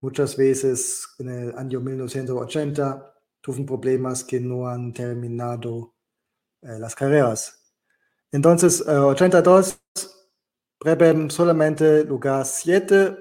muchas 0.00 0.36
veces 0.36 1.08
en 1.18 1.30
el 1.30 1.58
año 1.58 1.80
1980 1.80 3.14
tuvieron 3.40 3.66
problemas 3.66 4.22
que 4.22 4.38
no 4.38 4.68
han 4.68 4.92
terminado 4.92 5.94
eh, 6.60 6.78
las 6.78 6.94
carreras. 6.94 7.72
Entonces, 8.30 8.82
82, 8.86 9.72
eh, 9.72 9.78
Brabham 10.78 11.30
solamente 11.30 12.04
lugar 12.04 12.44
7 12.44 13.16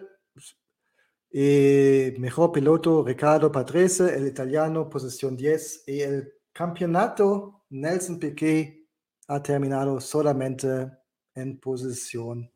y 1.32 2.14
mejor 2.20 2.52
piloto 2.52 3.04
Ricardo 3.04 3.50
Patrese, 3.50 4.14
el 4.14 4.28
italiano, 4.28 4.90
posición 4.90 5.38
10 5.38 5.84
y 5.88 6.02
el 6.02 6.34
campeonato 6.52 7.64
Nelson 7.70 8.20
Piquet 8.20 8.90
ha 9.30 9.42
terminado 9.42 10.02
solamente 10.02 10.92
en 11.34 11.60
posición 11.60 12.52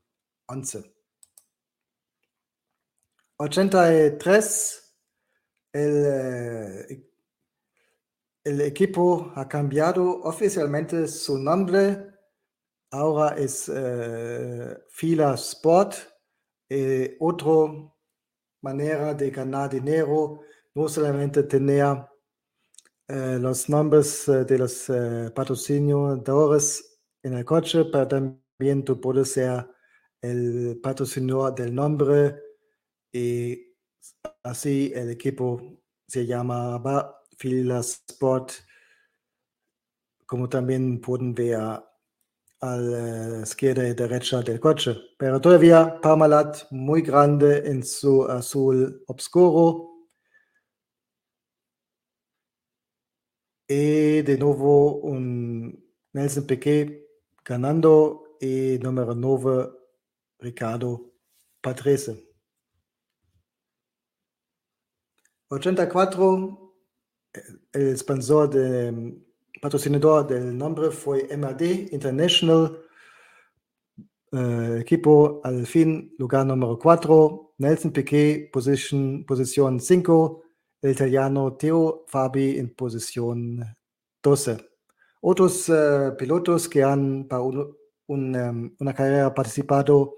11. 0.52 0.94
83, 3.38 4.98
el, 5.74 6.06
eh, 6.06 7.12
el 8.44 8.62
equipo 8.62 9.32
ha 9.36 9.48
cambiado 9.48 10.22
oficialmente 10.24 11.08
su 11.08 11.40
nombre. 11.40 12.08
Ahora 12.92 13.38
es 13.38 13.72
eh, 13.74 14.78
Fila 14.90 15.34
Sport. 15.36 15.96
Eh, 16.70 17.18
otra 17.20 17.92
manera 18.62 19.14
de 19.14 19.30
ganar 19.30 19.70
dinero, 19.70 20.42
no 20.74 20.88
solamente 20.88 21.44
tener 21.44 22.06
eh, 23.08 23.38
los 23.42 23.68
nombres 23.68 24.28
eh, 24.30 24.46
de 24.46 24.58
los 24.58 24.90
patrocinadores 25.36 27.02
en 27.24 27.34
el 27.34 27.44
coche, 27.44 27.86
pero 27.92 28.08
también 28.08 28.86
tú 28.86 29.02
puedes 29.02 29.34
ser 29.34 29.68
el 30.22 30.80
patrocinador 30.82 31.56
del 31.56 31.74
nombre 31.74 32.36
y 33.12 33.74
así 34.44 34.92
el 34.96 35.10
equipo 35.10 35.82
se 36.08 36.26
llamaba 36.26 37.24
Fila 37.38 37.80
Sport, 37.80 38.52
como 40.26 40.48
también 40.48 41.02
pueden 41.02 41.34
ver 41.34 41.56
a 41.56 41.88
la 42.62 43.42
izquierda 43.42 43.88
y 43.88 43.94
derecha 43.94 44.42
del 44.42 44.60
coche. 44.60 44.96
Pero 45.18 45.42
todavía 45.42 46.00
Parmalat 46.00 46.72
muy 46.72 47.02
grande 47.02 47.64
en 47.66 47.84
su 47.84 48.24
azul 48.26 49.04
oscuro 49.08 49.92
Y 53.74 54.22
de 54.24 54.38
nuevo 54.38 54.98
un 54.98 55.82
Nelson 56.12 56.46
Piquet 56.46 57.08
ganando 57.46 58.36
y 58.41 58.78
número 58.80 59.16
9 59.16 59.81
Ricardo 60.42 61.14
Patrese. 61.62 62.28
84, 65.48 66.76
el 67.74 67.98
sponsor 67.98 68.50
de, 68.50 69.22
patrocinador 69.62 70.28
del 70.28 70.58
nombre 70.58 70.92
fue 70.92 71.28
MAD 71.38 71.62
International. 71.92 72.78
Eh, 74.34 74.78
equipo 74.82 75.42
al 75.44 75.66
fin, 75.66 76.16
lugar 76.18 76.46
número 76.46 76.78
4. 76.80 77.54
Nelson 77.58 77.92
Piquet, 77.92 78.52
posición 78.52 79.80
5 79.80 80.44
el 80.82 80.92
italiano 80.92 81.54
Teo 81.54 82.06
Fabi 82.08 82.58
en 82.58 82.74
posición 82.74 83.64
12. 84.24 84.58
Otros 85.22 85.70
uh, 85.70 86.16
pilotos 86.18 86.68
que 86.68 86.84
han 86.84 87.28
para 87.28 87.44
un, 87.44 87.78
un, 88.08 88.36
um, 88.36 88.76
una 88.80 88.94
carrera 88.94 89.34
participado, 89.34 90.16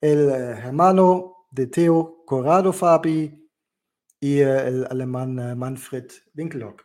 el 0.00 0.26
uh, 0.26 0.34
hermano 0.66 1.46
de 1.50 1.66
Teo 1.66 2.24
Corrado 2.24 2.72
Fabi 2.72 3.48
y 4.20 4.42
uh, 4.42 4.58
el 4.58 4.86
alemán 4.86 5.58
Manfred 5.58 6.10
Winkelhock. 6.34 6.84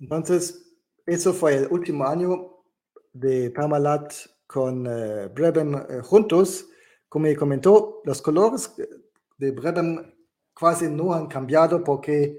Entonces, 0.00 0.76
eso 1.06 1.32
fue 1.32 1.56
el 1.56 1.68
último 1.70 2.04
año 2.06 2.64
de 3.12 3.50
Parmalat 3.50 4.12
con 4.46 4.84
Brabham 4.84 6.02
juntos 6.02 6.68
como 7.14 7.28
comentó, 7.36 8.00
los 8.02 8.20
colores 8.20 8.74
de 9.38 9.52
Brabham 9.52 10.12
casi 10.52 10.88
no 10.88 11.14
han 11.14 11.28
cambiado 11.28 11.84
porque 11.84 12.36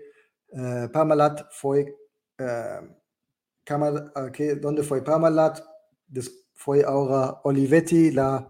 uh, 0.49 0.91
Parmalat 0.91 1.49
fue, 1.49 1.95
que, 3.65 4.55
donde 4.55 4.83
fue 4.83 5.03
Parmalat, 5.03 5.59
fue 6.53 6.83
ahora 6.83 7.41
Olivetti, 7.43 8.11
la 8.11 8.49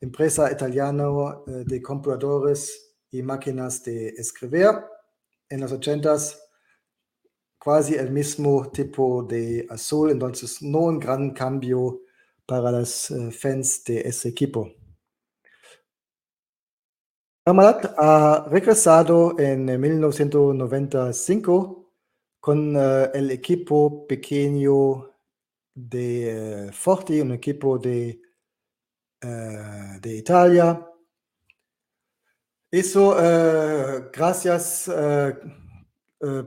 empresa 0.00 0.50
italiana 0.50 1.08
uh, 1.10 1.44
de 1.46 1.80
compradores 1.80 2.96
y 3.10 3.22
máquinas 3.22 3.84
de 3.84 4.08
escribir. 4.08 4.70
En 5.48 5.60
los 5.60 5.72
80s, 5.72 6.36
casi 7.58 7.94
el 7.94 8.10
mismo 8.10 8.68
tipo 8.70 9.22
de 9.22 9.66
azul, 9.70 10.10
entonces 10.10 10.60
no 10.62 10.80
un 10.80 10.98
gran 10.98 11.30
cambio 11.30 12.02
para 12.46 12.72
los 12.72 13.12
fans 13.32 13.84
de 13.84 14.00
ese 14.00 14.28
equipo. 14.28 14.72
Parmalat 17.44 17.94
ha 17.96 18.46
regresado 18.50 19.38
en 19.38 19.80
1995 19.80 21.79
con 22.40 22.74
uh, 22.74 23.10
el 23.12 23.30
equipo 23.30 24.06
pequeño 24.06 25.10
de 25.74 26.68
uh, 26.68 26.72
Forti, 26.72 27.20
un 27.20 27.32
equipo 27.32 27.78
de, 27.78 28.20
uh, 29.22 30.00
de 30.00 30.16
Italia. 30.16 30.86
Eso 32.72 33.16
gracias 34.12 34.88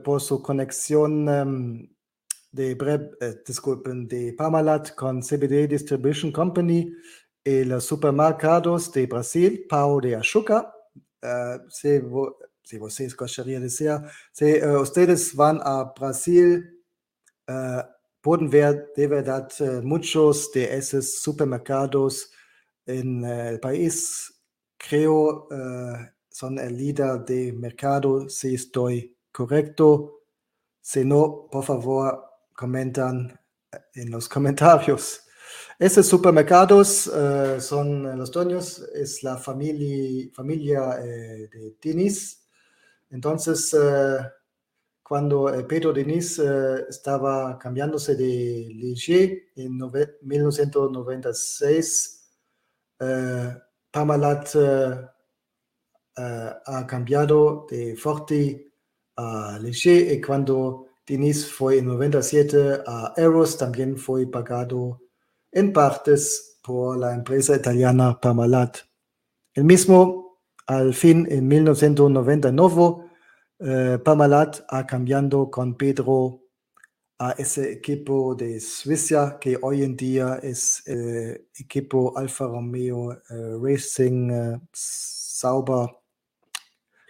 por 0.02 0.22
su 0.22 0.40
conexión 0.40 1.28
um, 1.28 1.86
de, 2.50 2.74
disculpen, 3.46 4.08
de 4.08 4.32
Parmalat 4.32 4.94
con 4.94 5.20
CBD 5.20 5.68
Distribution 5.68 6.32
Company 6.32 6.90
y 7.44 7.64
los 7.64 7.84
supermercados 7.84 8.90
de 8.92 9.06
Brasil, 9.06 9.66
Pau 9.68 10.00
de 10.00 10.16
Achuca. 10.16 10.74
Se 11.68 12.02
si 12.64 12.78
de 13.60 13.70
ser. 13.70 14.00
Se 14.32 14.66
uh, 14.66 14.80
ustedes 14.80 15.34
van 15.34 15.60
a 15.62 15.92
Brasil, 15.94 16.82
uh, 17.48 17.82
pueden 18.20 18.48
ver 18.50 18.90
de 18.96 19.06
verdad 19.06 19.48
uh, 19.60 19.82
muchos 19.82 20.50
de 20.52 20.76
esos 20.76 21.20
supermercados 21.20 22.32
en 22.86 23.24
el 23.24 23.60
país. 23.60 24.30
Creo 24.76 25.48
son 26.28 26.58
el 26.58 26.76
líder 26.76 27.24
de 27.24 27.52
mercado, 27.52 28.28
si 28.28 28.54
estoy 28.54 29.16
correcto. 29.32 30.24
Si 30.80 31.04
no, 31.04 31.48
por 31.50 31.64
favor, 31.64 32.24
comentan 32.52 33.38
en 33.94 34.10
los 34.10 34.28
comentarios. 34.34 35.22
Estos 35.78 36.06
supermercados 36.06 37.10
son 37.60 38.18
los 38.18 38.30
dueños, 38.30 38.84
es 38.94 39.22
la 39.22 39.36
familia, 39.36 40.30
familia 40.34 40.98
eh, 41.02 41.48
de 41.50 41.76
Denis. 41.80 42.43
Entonces, 43.14 43.72
uh, 43.74 44.18
cuando 45.00 45.46
Pedro 45.68 45.92
Denis 45.92 46.36
uh, 46.40 46.84
estaba 46.88 47.56
cambiándose 47.60 48.16
de 48.16 48.72
Ligier 48.74 49.44
en 49.54 49.78
1996, 50.22 52.20
Parmalat 53.90 54.48
ha 56.16 56.86
cambiado 56.86 57.66
de 57.70 57.94
Forti 57.96 58.72
a 59.16 59.58
Ligier 59.60 60.12
y 60.12 60.20
cuando 60.20 60.86
Denis 61.06 61.46
fue 61.52 61.78
en 61.78 61.86
97 61.86 62.82
a 62.84 63.12
Eros, 63.16 63.56
también 63.56 63.96
fue 63.96 64.26
pagado 64.26 65.02
en 65.52 65.72
partes 65.72 66.58
por 66.64 66.98
la 66.98 67.14
empresa 67.14 67.54
italiana 67.54 68.18
Parmalat. 68.20 68.78
El 69.52 69.64
mismo, 69.64 70.40
al 70.66 70.94
fin, 70.94 71.28
en 71.30 71.46
1999, 71.46 73.03
eh, 73.66 73.98
Parmalat 73.98 74.62
ha 74.68 74.86
cambiado 74.86 75.50
con 75.50 75.74
Pedro 75.74 76.42
a 77.18 77.30
ese 77.38 77.72
equipo 77.72 78.34
de 78.34 78.60
Suiza 78.60 79.38
que 79.40 79.58
hoy 79.62 79.82
en 79.82 79.96
día 79.96 80.38
es 80.42 80.86
el 80.86 81.48
equipo 81.58 82.16
Alfa 82.18 82.46
Romeo 82.46 83.12
eh, 83.12 83.18
Racing 83.62 84.30
eh, 84.30 84.60
Sauber, 84.70 85.88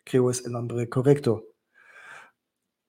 creo 0.05 0.31
es 0.31 0.47
el 0.47 0.53
nombre 0.53 0.89
correcto. 0.89 1.45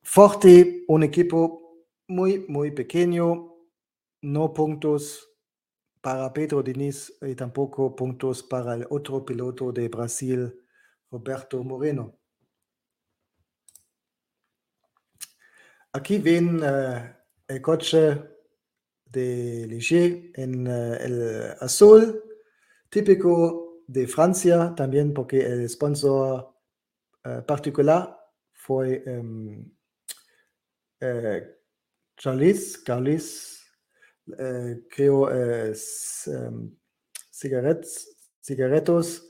Forte, 0.04 0.84
un 0.88 1.02
equipo 1.02 1.86
muy, 2.08 2.46
muy 2.48 2.70
pequeño, 2.70 3.56
no 4.22 4.54
puntos 4.54 5.28
para 6.02 6.32
Pedro 6.32 6.62
Diniz 6.62 7.12
y 7.20 7.34
tampoco 7.34 7.96
puntos 7.96 8.44
para 8.44 8.76
el 8.76 8.86
otro 8.92 9.26
piloto 9.26 9.72
de 9.72 9.90
Brasil, 9.90 10.54
Roberto 11.10 11.64
Moreno. 11.64 12.20
Aquí 15.96 16.18
ven 16.20 16.62
el 17.48 17.62
coche 17.62 18.22
de 19.06 19.66
Ligier 19.66 20.30
en 20.34 20.68
uh, 20.68 20.94
el 20.96 21.56
azul, 21.62 22.22
típico 22.90 23.82
de 23.88 24.06
Francia, 24.06 24.74
también 24.76 25.14
porque 25.14 25.40
el 25.40 25.70
sponsor 25.70 26.54
uh, 27.24 27.46
particular 27.46 28.14
fue 28.52 29.06
um, 29.08 29.72
Charles, 32.18 32.78
Carlis 32.80 33.66
eh, 34.38 34.86
creo, 34.90 35.30
es, 35.32 36.28
um, 36.28 36.76
cigarretos, 37.32 39.24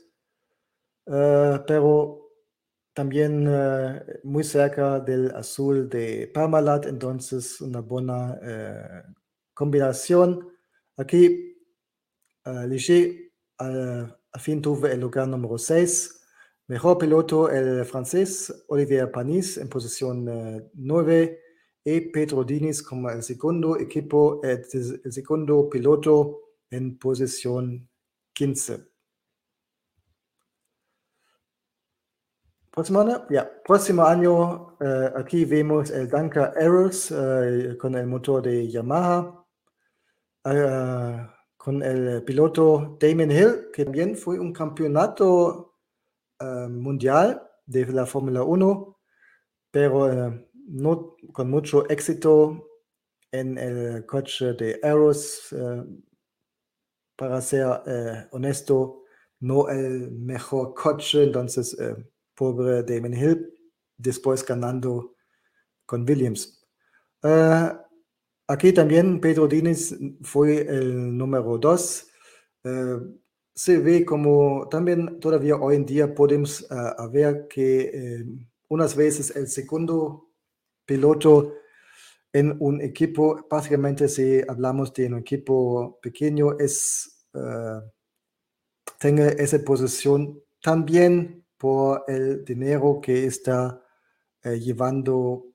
uh, 1.06 1.64
pero 1.64 2.25
también 2.96 3.46
uh, 3.46 4.00
muy 4.24 4.42
cerca 4.42 5.00
del 5.00 5.30
azul 5.36 5.86
de 5.86 6.30
Parmalat, 6.32 6.86
entonces 6.86 7.60
una 7.60 7.82
buena 7.82 8.40
uh, 8.40 9.12
combinación. 9.52 10.48
Aquí, 10.96 11.58
uh, 12.46 12.66
Ligier 12.66 13.30
al 13.58 14.16
fin 14.38 14.62
tuve 14.62 14.94
el 14.94 15.00
lugar 15.00 15.28
número 15.28 15.58
6. 15.58 16.22
Mejor 16.68 16.96
piloto 16.96 17.50
el 17.50 17.84
francés 17.84 18.64
Olivier 18.68 19.10
Panis 19.10 19.58
en 19.58 19.68
posición 19.68 20.70
9 20.72 21.40
y 21.84 22.00
Pedro 22.00 22.44
Diniz 22.44 22.82
como 22.82 23.10
el 23.10 23.22
segundo 23.22 23.78
equipo, 23.78 24.40
el 24.42 25.12
segundo 25.12 25.68
piloto 25.68 26.40
en 26.70 26.98
posición 26.98 27.90
15. 28.32 28.95
Próximo 32.76 34.04
año, 34.04 34.76
uh, 34.80 35.16
aquí 35.16 35.46
vemos 35.46 35.90
el 35.90 36.10
Danka 36.10 36.52
Arrows 36.60 37.10
uh, 37.10 37.74
con 37.78 37.94
el 37.94 38.06
motor 38.06 38.42
de 38.42 38.68
Yamaha, 38.68 39.46
uh, 40.44 41.26
con 41.56 41.82
el 41.82 42.22
piloto 42.22 42.98
Damon 43.00 43.30
Hill, 43.30 43.70
que 43.72 43.84
también 43.84 44.14
fue 44.14 44.38
un 44.38 44.52
campeonato 44.52 45.78
mundial 46.68 47.48
de 47.64 47.86
la 47.86 48.04
Fórmula 48.04 48.42
1, 48.42 48.98
pero 49.70 50.44
no, 50.68 51.16
con 51.32 51.50
mucho 51.50 51.88
éxito 51.88 52.68
en 53.32 53.56
el 53.56 54.04
coche 54.04 54.52
de 54.52 54.78
Aeros. 54.82 55.50
Eh, 55.52 55.82
para 57.16 57.40
ser 57.40 57.66
eh, 57.86 58.28
honesto, 58.32 59.04
no 59.40 59.70
el 59.70 60.10
mejor 60.10 60.74
coche, 60.74 61.24
entonces 61.24 61.74
eh, 62.36 62.82
pobre 62.82 62.82
Damon 62.82 63.14
Hill, 63.14 63.52
después 63.96 64.44
ganando 64.44 65.14
con 65.86 66.02
Williams. 66.02 66.64
aquí 68.48 68.72
también 68.72 69.20
Pedro 69.20 69.48
Diniz 69.48 69.96
fue 70.22 70.60
el 70.60 71.16
número 71.16 71.58
2. 71.58 72.06
se 73.54 73.78
ve 73.78 74.04
como 74.04 74.68
también 74.68 75.18
todavía 75.20 75.56
hoy 75.56 75.76
en 75.76 75.86
día 75.86 76.14
podemos 76.14 76.66
ver 77.12 77.46
que 77.48 78.24
unas 78.68 78.94
veces 78.94 79.34
el 79.36 79.48
segundo 79.48 80.30
piloto 80.84 81.54
en 82.32 82.56
un 82.60 82.82
equipo, 82.82 83.46
básicamente 83.48 84.08
si 84.08 84.42
hablamos 84.46 84.92
de 84.92 85.06
un 85.06 85.18
equipo 85.18 85.98
pequeño, 86.02 86.58
es, 86.58 87.26
tenga 88.98 89.28
esa 89.28 89.58
posición 89.64 90.42
también 90.60 91.45
por 91.56 92.04
el 92.08 92.44
dinero 92.44 93.00
que 93.00 93.26
está 93.26 93.82
uh, 94.44 94.50
llevando 94.50 95.46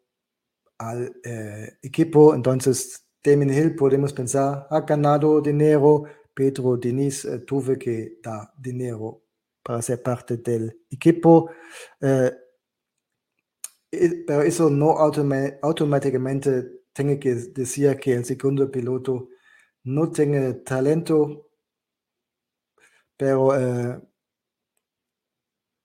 al 0.77 1.07
uh, 1.09 1.77
equipo. 1.81 2.33
Entonces, 2.33 3.07
Damien 3.23 3.53
Hill 3.53 3.75
podemos 3.75 4.13
pensar, 4.13 4.67
ha 4.69 4.81
ganado 4.81 5.41
dinero, 5.41 6.03
Pedro 6.33 6.77
Denis 6.77 7.27
tuve 7.45 7.77
que 7.77 8.19
dar 8.23 8.51
dinero 8.57 9.21
para 9.63 9.81
ser 9.81 10.01
parte 10.01 10.37
del 10.37 10.85
equipo. 10.89 11.51
Eh, 11.99 12.31
pero 14.25 14.41
eso 14.41 14.69
no 14.69 14.91
automáticamente 15.61 16.83
tiene 16.93 17.19
que 17.19 17.35
decir 17.35 17.97
que 17.97 18.13
el 18.13 18.25
segundo 18.25 18.71
piloto 18.71 19.29
no 19.83 20.11
tiene 20.11 20.53
talento, 20.55 21.49
pero 23.17 23.55
eh, 23.59 24.01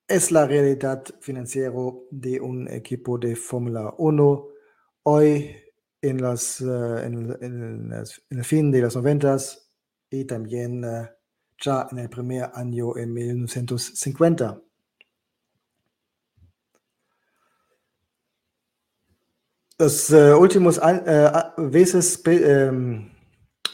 es 0.08 0.30
la 0.30 0.46
realidad 0.46 1.04
financiera 1.20 1.72
de 2.10 2.40
un 2.40 2.68
equipo 2.68 3.18
de 3.18 3.34
Fórmula 3.34 3.92
1 3.98 4.48
hoy 5.02 5.56
en, 6.00 6.22
las, 6.22 6.60
en, 6.60 7.92
el 8.30 8.44
fin 8.44 8.70
de 8.70 8.82
los 8.82 8.94
noventas 8.94 9.72
y 10.08 10.24
también 10.24 10.84
uh, 10.84 11.06
ya 11.60 11.88
en 11.90 11.98
el 11.98 12.08
primer 12.08 12.50
año 12.54 12.96
en 12.96 13.12
1950. 13.12 14.62
Los 19.78 20.10
uh, 20.10 20.38
últimos 20.38 20.80
veces 21.58 22.22
um, 22.70 23.10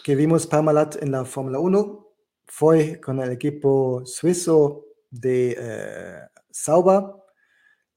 que 0.03 0.17
vimos 0.17 0.47
Parmalat 0.47 1.01
en 1.03 1.13
la 1.13 1.25
Fórmula 1.25 1.59
1 1.59 2.09
fue 2.47 3.01
con 3.01 3.21
el 3.21 3.31
equipo 3.31 4.03
suizo 4.07 4.92
de 5.13 5.57
uh, 5.61 6.41
Sauber. 6.51 7.03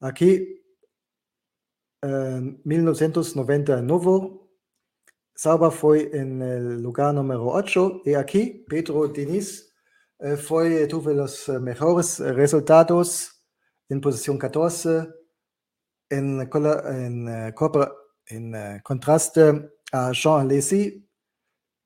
Aquí, 0.00 0.62
en 2.02 2.60
1999, 2.64 4.40
Sauber 5.34 5.72
fue 5.72 6.10
en 6.12 6.42
el 6.42 6.82
lugar 6.82 7.14
número 7.14 7.48
8 7.48 8.02
y 8.04 8.14
aquí 8.14 8.64
Pedro 8.68 9.08
Diniz 9.08 9.74
fue, 10.38 10.86
tuvo 10.86 11.10
los 11.10 11.48
mejores 11.60 12.20
resultados 12.20 13.42
en 13.88 14.00
posición 14.00 14.38
14 14.38 15.08
en, 16.08 16.40
en, 16.40 17.28
eh, 17.28 17.54
en 18.26 18.54
uh, 18.54 18.82
contraste 18.82 19.70
a 19.92 20.12
Jean 20.12 20.40
Alesi, 20.40 21.06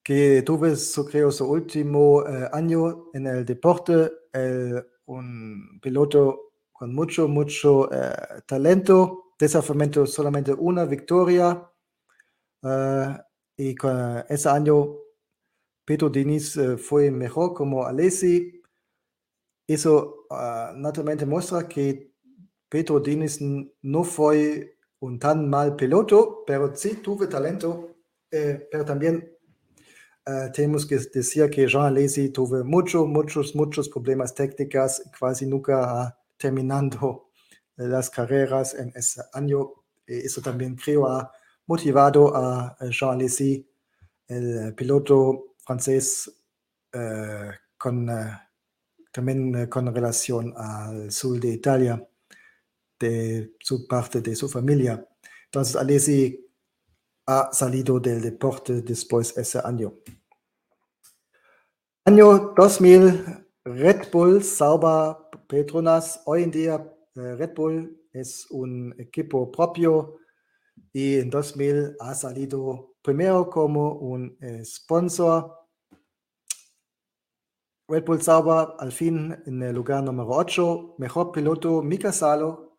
que 0.03 0.43
tuvo 0.43 0.75
su, 0.77 1.05
creo, 1.07 1.31
su 1.31 1.51
último 1.51 2.25
año 2.53 3.11
en 3.13 3.27
el 3.27 3.45
deporte, 3.45 4.11
el, 4.33 4.85
un 5.11 5.79
piloto 5.81 6.53
con 6.73 6.95
mucho, 6.95 7.29
mucho 7.29 7.91
eh, 7.93 8.43
talento. 8.47 9.35
Desafortunadamente 9.39 10.07
solamente 10.07 10.53
una 10.53 10.85
victoria. 10.85 11.67
Uh, 12.63 13.17
y 13.57 13.75
ese 14.29 14.49
año 14.51 14.97
Pedro 15.85 16.11
Diniz 16.11 16.57
uh, 16.57 16.77
fue 16.77 17.11
mejor 17.11 17.55
como 17.55 17.87
Alessi. 17.87 18.63
Eso 19.67 20.27
naturalmente 20.77 21.25
muestra 21.25 21.67
que 21.69 22.13
Pedro 22.69 23.01
Diniz 23.01 23.41
no 23.83 24.05
fue 24.05 24.79
un 25.01 25.19
tan 25.19 25.49
mal 25.49 25.77
piloto, 25.77 26.45
pero 26.47 26.75
sí 26.75 26.97
tuvo 26.97 27.29
talento, 27.29 27.97
eh, 28.31 28.69
pero 28.71 28.85
también 28.85 29.30
tenemos 30.53 30.87
que 30.87 30.99
decir 30.99 31.49
que 31.51 31.67
Jean 31.67 31.87
Alesi 31.87 32.31
tuvo 32.31 32.63
muchos, 32.65 33.07
muchos, 33.07 33.55
muchos 33.55 33.89
problemas 33.89 34.35
técnicos, 34.35 35.03
casi 35.19 35.47
nunca 35.47 36.17
terminando 36.37 37.31
las 37.77 38.11
carreras 38.11 38.75
en 38.75 38.93
ese 38.95 39.23
año. 39.33 39.73
Eso 40.07 40.41
también 40.41 40.77
creo 40.77 41.07
ha 41.09 41.31
motivado 41.67 42.35
a 42.37 42.77
Jean 42.91 43.13
Alesi, 43.13 43.67
el 44.29 44.75
piloto 44.75 45.55
francés, 45.65 46.31
eh, 46.93 47.51
con, 47.79 48.09
eh, 48.11 48.39
también 49.13 49.55
eh, 49.55 49.69
con 49.69 49.95
relación 49.95 50.53
al 50.57 51.11
sur 51.13 51.39
de 51.39 51.49
Italia, 51.49 52.09
de 52.99 53.55
su 53.61 53.87
parte 53.87 54.21
de 54.21 54.35
su 54.35 54.49
familia. 54.49 55.07
Entonces, 55.45 55.77
Alesi 55.77 56.50
ha 57.31 57.53
salido 57.53 58.01
del 58.01 58.21
deporte 58.21 58.83
después 58.83 59.33
de 59.35 59.43
ese 59.43 59.61
año. 59.63 59.95
Año 62.05 62.53
2000, 62.57 63.47
Red 63.65 64.11
Bull 64.11 64.43
Sauber 64.43 65.17
Petronas. 65.47 66.23
Hoy 66.27 66.43
en 66.43 66.51
día 66.51 66.93
Red 67.15 67.55
Bull 67.55 68.05
es 68.13 68.51
un 68.51 68.97
equipo 68.99 69.53
propio 69.53 70.19
y 70.93 71.19
en 71.19 71.31
2000 71.31 71.97
ha 72.01 72.15
salido 72.17 72.97
primero 73.01 73.49
como 73.49 73.93
un 73.93 74.37
eh, 74.41 74.65
sponsor. 74.65 75.55
Red 77.87 78.05
Bull 78.07 78.23
Sauber 78.23 78.75
al 78.77 78.91
fin 78.91 79.41
en 79.47 79.63
el 79.63 79.77
lugar 79.77 80.03
número 80.03 80.31
8, 80.31 80.97
mejor 80.99 81.31
piloto 81.31 81.81
Mika 81.81 82.13
Salo, 82.13 82.70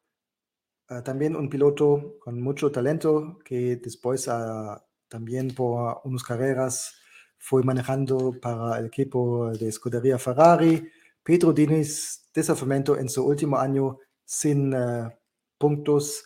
uh, 0.92 1.02
también 1.02 1.36
un 1.36 1.50
piloto 1.50 2.18
con 2.20 2.42
mucho 2.42 2.72
talento 2.72 3.39
que 3.44 3.78
después 3.78 4.28
uh, 4.28 4.78
también 5.08 5.54
por 5.56 6.02
unas 6.04 6.24
carreras 6.24 6.96
fue 7.38 7.64
manejando 7.64 8.39
para 8.39 8.78
el 8.80 8.86
equipo 8.88 9.50
de 9.52 9.70
escudería 9.70 10.20
Ferrari. 10.20 10.88
Pedro 11.24 11.54
Diniz, 11.54 12.30
desafiamiento 12.34 12.98
en 12.98 13.10
su 13.10 13.26
último 13.26 13.58
año 13.58 13.98
sin 14.24 14.74
uh, 14.74 15.10
puntos 15.58 16.26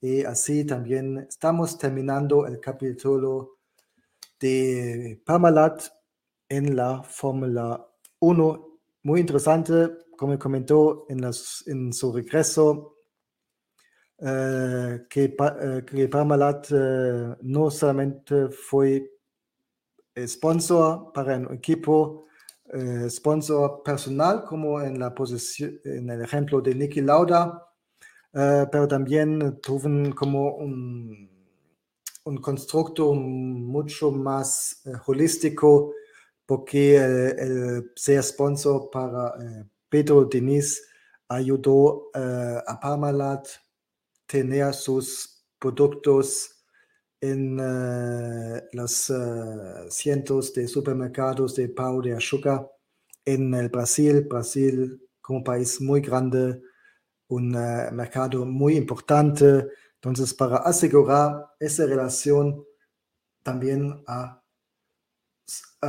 y 0.00 0.24
así 0.24 0.64
también 0.64 1.18
estamos 1.28 1.78
terminando 1.78 2.46
el 2.46 2.60
capítulo 2.60 3.58
de 4.38 5.22
Parmalat 5.24 5.82
en 6.48 6.76
la 6.76 7.02
Fórmula 7.02 7.86
1. 8.20 8.78
Muy 9.02 9.20
interesante, 9.20 9.88
como 10.16 10.38
comentó 10.38 11.06
en, 11.08 11.20
las, 11.22 11.64
en 11.66 11.92
su 11.92 12.12
regreso, 12.12 12.95
que, 14.18 15.06
eh, 15.24 15.84
que, 15.86 16.08
Parmalat 16.08 16.68
eh, 16.70 17.36
no 17.42 17.70
solamente 17.70 18.48
fue 18.48 19.10
sponsor 20.26 21.12
para 21.12 21.36
un 21.36 21.54
equipo, 21.54 22.24
sponsor 23.08 23.82
personal, 23.84 24.44
como 24.44 24.80
en, 24.80 24.98
la 24.98 25.14
posición, 25.14 25.78
en 25.84 26.10
el 26.10 26.22
ejemplo 26.22 26.60
de 26.60 26.74
Niki 26.74 27.00
Lauda, 27.00 27.66
eh, 28.38 28.66
pero 28.70 28.86
también 28.86 29.58
tuvieron 29.62 30.12
como 30.12 30.56
un, 30.56 31.30
un 32.24 32.36
constructo 32.36 33.14
mucho 33.14 34.12
más 34.12 34.82
eh, 34.84 34.90
holístico 35.06 35.94
porque 36.44 36.96
el 36.96 37.92
ser 37.96 38.22
sponsor 38.22 38.90
para 38.90 39.28
eh, 39.42 39.64
Pedro 39.88 40.26
Diniz 40.26 40.86
ayudó 41.28 42.10
a 42.14 42.78
Parmalat 42.78 43.48
tener 44.26 44.74
sus 44.74 45.44
productos 45.58 46.50
en 47.20 47.56
los 48.72 49.12
cientos 49.90 50.52
de 50.52 50.68
supermercados 50.68 51.54
de 51.54 51.68
Pau 51.68 52.02
de 52.02 52.14
Azúcar 52.14 52.70
en 53.24 53.54
el 53.54 53.68
Brasil. 53.68 54.26
Brasil 54.28 55.00
como 55.20 55.42
país 55.42 55.80
muy 55.80 56.00
grande 56.00 56.62
un 57.28 57.54
uh, 57.56 57.92
mercado 57.92 58.44
muy 58.46 58.76
importante. 58.76 59.66
Entonces, 59.94 60.32
para 60.32 60.58
asegurar 60.58 61.46
esa 61.58 61.86
relación, 61.86 62.64
también 63.42 64.04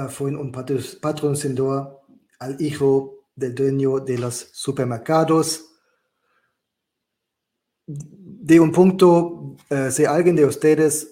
fue 0.10 0.36
un 0.36 0.52
patrocinador 0.52 2.02
al 2.40 2.62
hijo 2.62 3.28
del 3.36 3.54
dueño 3.54 4.00
de 4.00 4.18
los 4.18 4.50
supermercados. 4.54 5.66
De 8.48 8.62
un 8.62 8.72
punto, 8.72 9.58
si 9.92 10.06
alguien 10.06 10.38
de 10.38 10.46
ustedes 10.46 11.12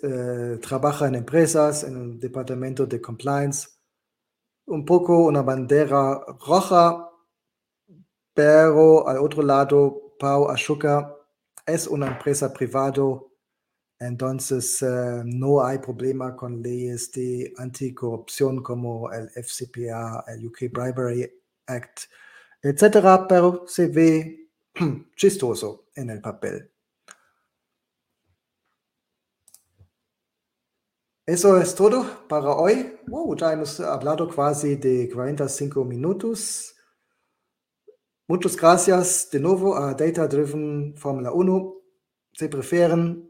trabaja 0.62 1.10
en 1.10 1.16
empresas, 1.16 1.84
en 1.84 1.98
el 1.98 2.18
departamento 2.18 2.86
de 2.86 3.02
compliance, 3.02 3.68
un 4.68 4.86
poco 4.86 5.26
una 5.26 5.42
bandera 5.42 6.22
roja, 6.48 7.12
pero 8.34 9.06
al 9.06 9.18
otro 9.18 9.44
lado 9.44 10.16
Pau 10.18 10.50
Ashoka 10.50 11.14
es 11.66 11.88
una 11.88 12.08
empresa 12.08 12.54
privada, 12.54 13.04
entonces 14.00 14.82
uh, 14.82 15.22
no 15.26 15.62
hay 15.62 15.80
problema 15.80 16.38
con 16.38 16.62
leyes 16.62 17.12
de 17.12 17.54
anticorrupción 17.58 18.64
como 18.64 19.12
el 19.12 19.30
FCPA, 19.32 20.24
el 20.30 20.48
UK 20.48 20.72
Bribery 20.72 21.30
Act, 21.68 22.00
etc., 22.62 23.26
pero 23.28 23.66
se 23.68 23.88
ve 23.88 24.52
chistoso 25.18 25.88
en 25.96 26.12
el 26.12 26.22
papel. 26.22 26.72
Eso 31.28 31.60
es 31.60 31.74
todo 31.74 32.06
para 32.30 32.52
hoy. 32.52 33.00
Wow, 33.08 33.36
ya 33.36 33.52
hemos 33.52 33.80
hablado 33.80 34.30
casi 34.30 34.76
de 34.76 35.10
45 35.12 35.84
minutos. 35.84 36.76
Muchas 38.28 38.56
gracias 38.56 39.30
de 39.32 39.40
nuevo 39.40 39.76
a 39.76 39.96
Data 39.96 40.28
Driven 40.28 40.94
Fórmula 40.96 41.32
1. 41.32 41.82
Si 42.32 42.48
prefieren 42.48 43.28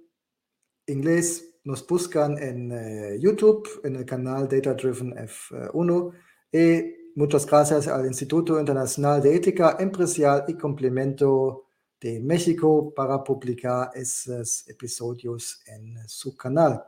inglés, 0.88 1.58
nos 1.64 1.88
buscan 1.88 2.38
en 2.38 2.72
uh, 2.74 3.18
YouTube, 3.18 3.66
en 3.86 3.96
el 3.96 4.06
canal 4.06 4.50
Data 4.50 4.74
Driven 4.74 5.14
F1. 5.14 6.12
Y 6.52 7.12
muchas 7.16 7.46
gracias 7.46 7.88
al 7.88 8.06
Instituto 8.06 8.60
Internacional 8.60 9.22
de 9.22 9.36
Ética 9.38 9.78
Empresarial 9.80 10.44
y 10.50 10.56
Complemento 10.56 11.68
de 12.02 12.20
México 12.20 12.94
para 12.94 13.24
publicar 13.24 13.92
esos 13.94 14.68
episodios 14.68 15.62
en 15.68 15.98
su 16.10 16.36
canal. 16.36 16.84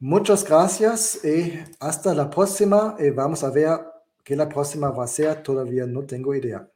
Muchas 0.00 0.44
gracias 0.44 1.24
y 1.24 1.58
hasta 1.80 2.14
la 2.14 2.28
próxima. 2.28 2.96
Y 2.98 3.10
vamos 3.10 3.42
a 3.44 3.50
ver 3.50 3.78
que 4.22 4.36
la 4.36 4.48
próxima 4.48 4.90
va 4.90 5.04
a 5.04 5.08
ser, 5.08 5.42
todavía 5.42 5.86
no 5.86 6.02
tengo 6.04 6.34
idea. 6.34 6.68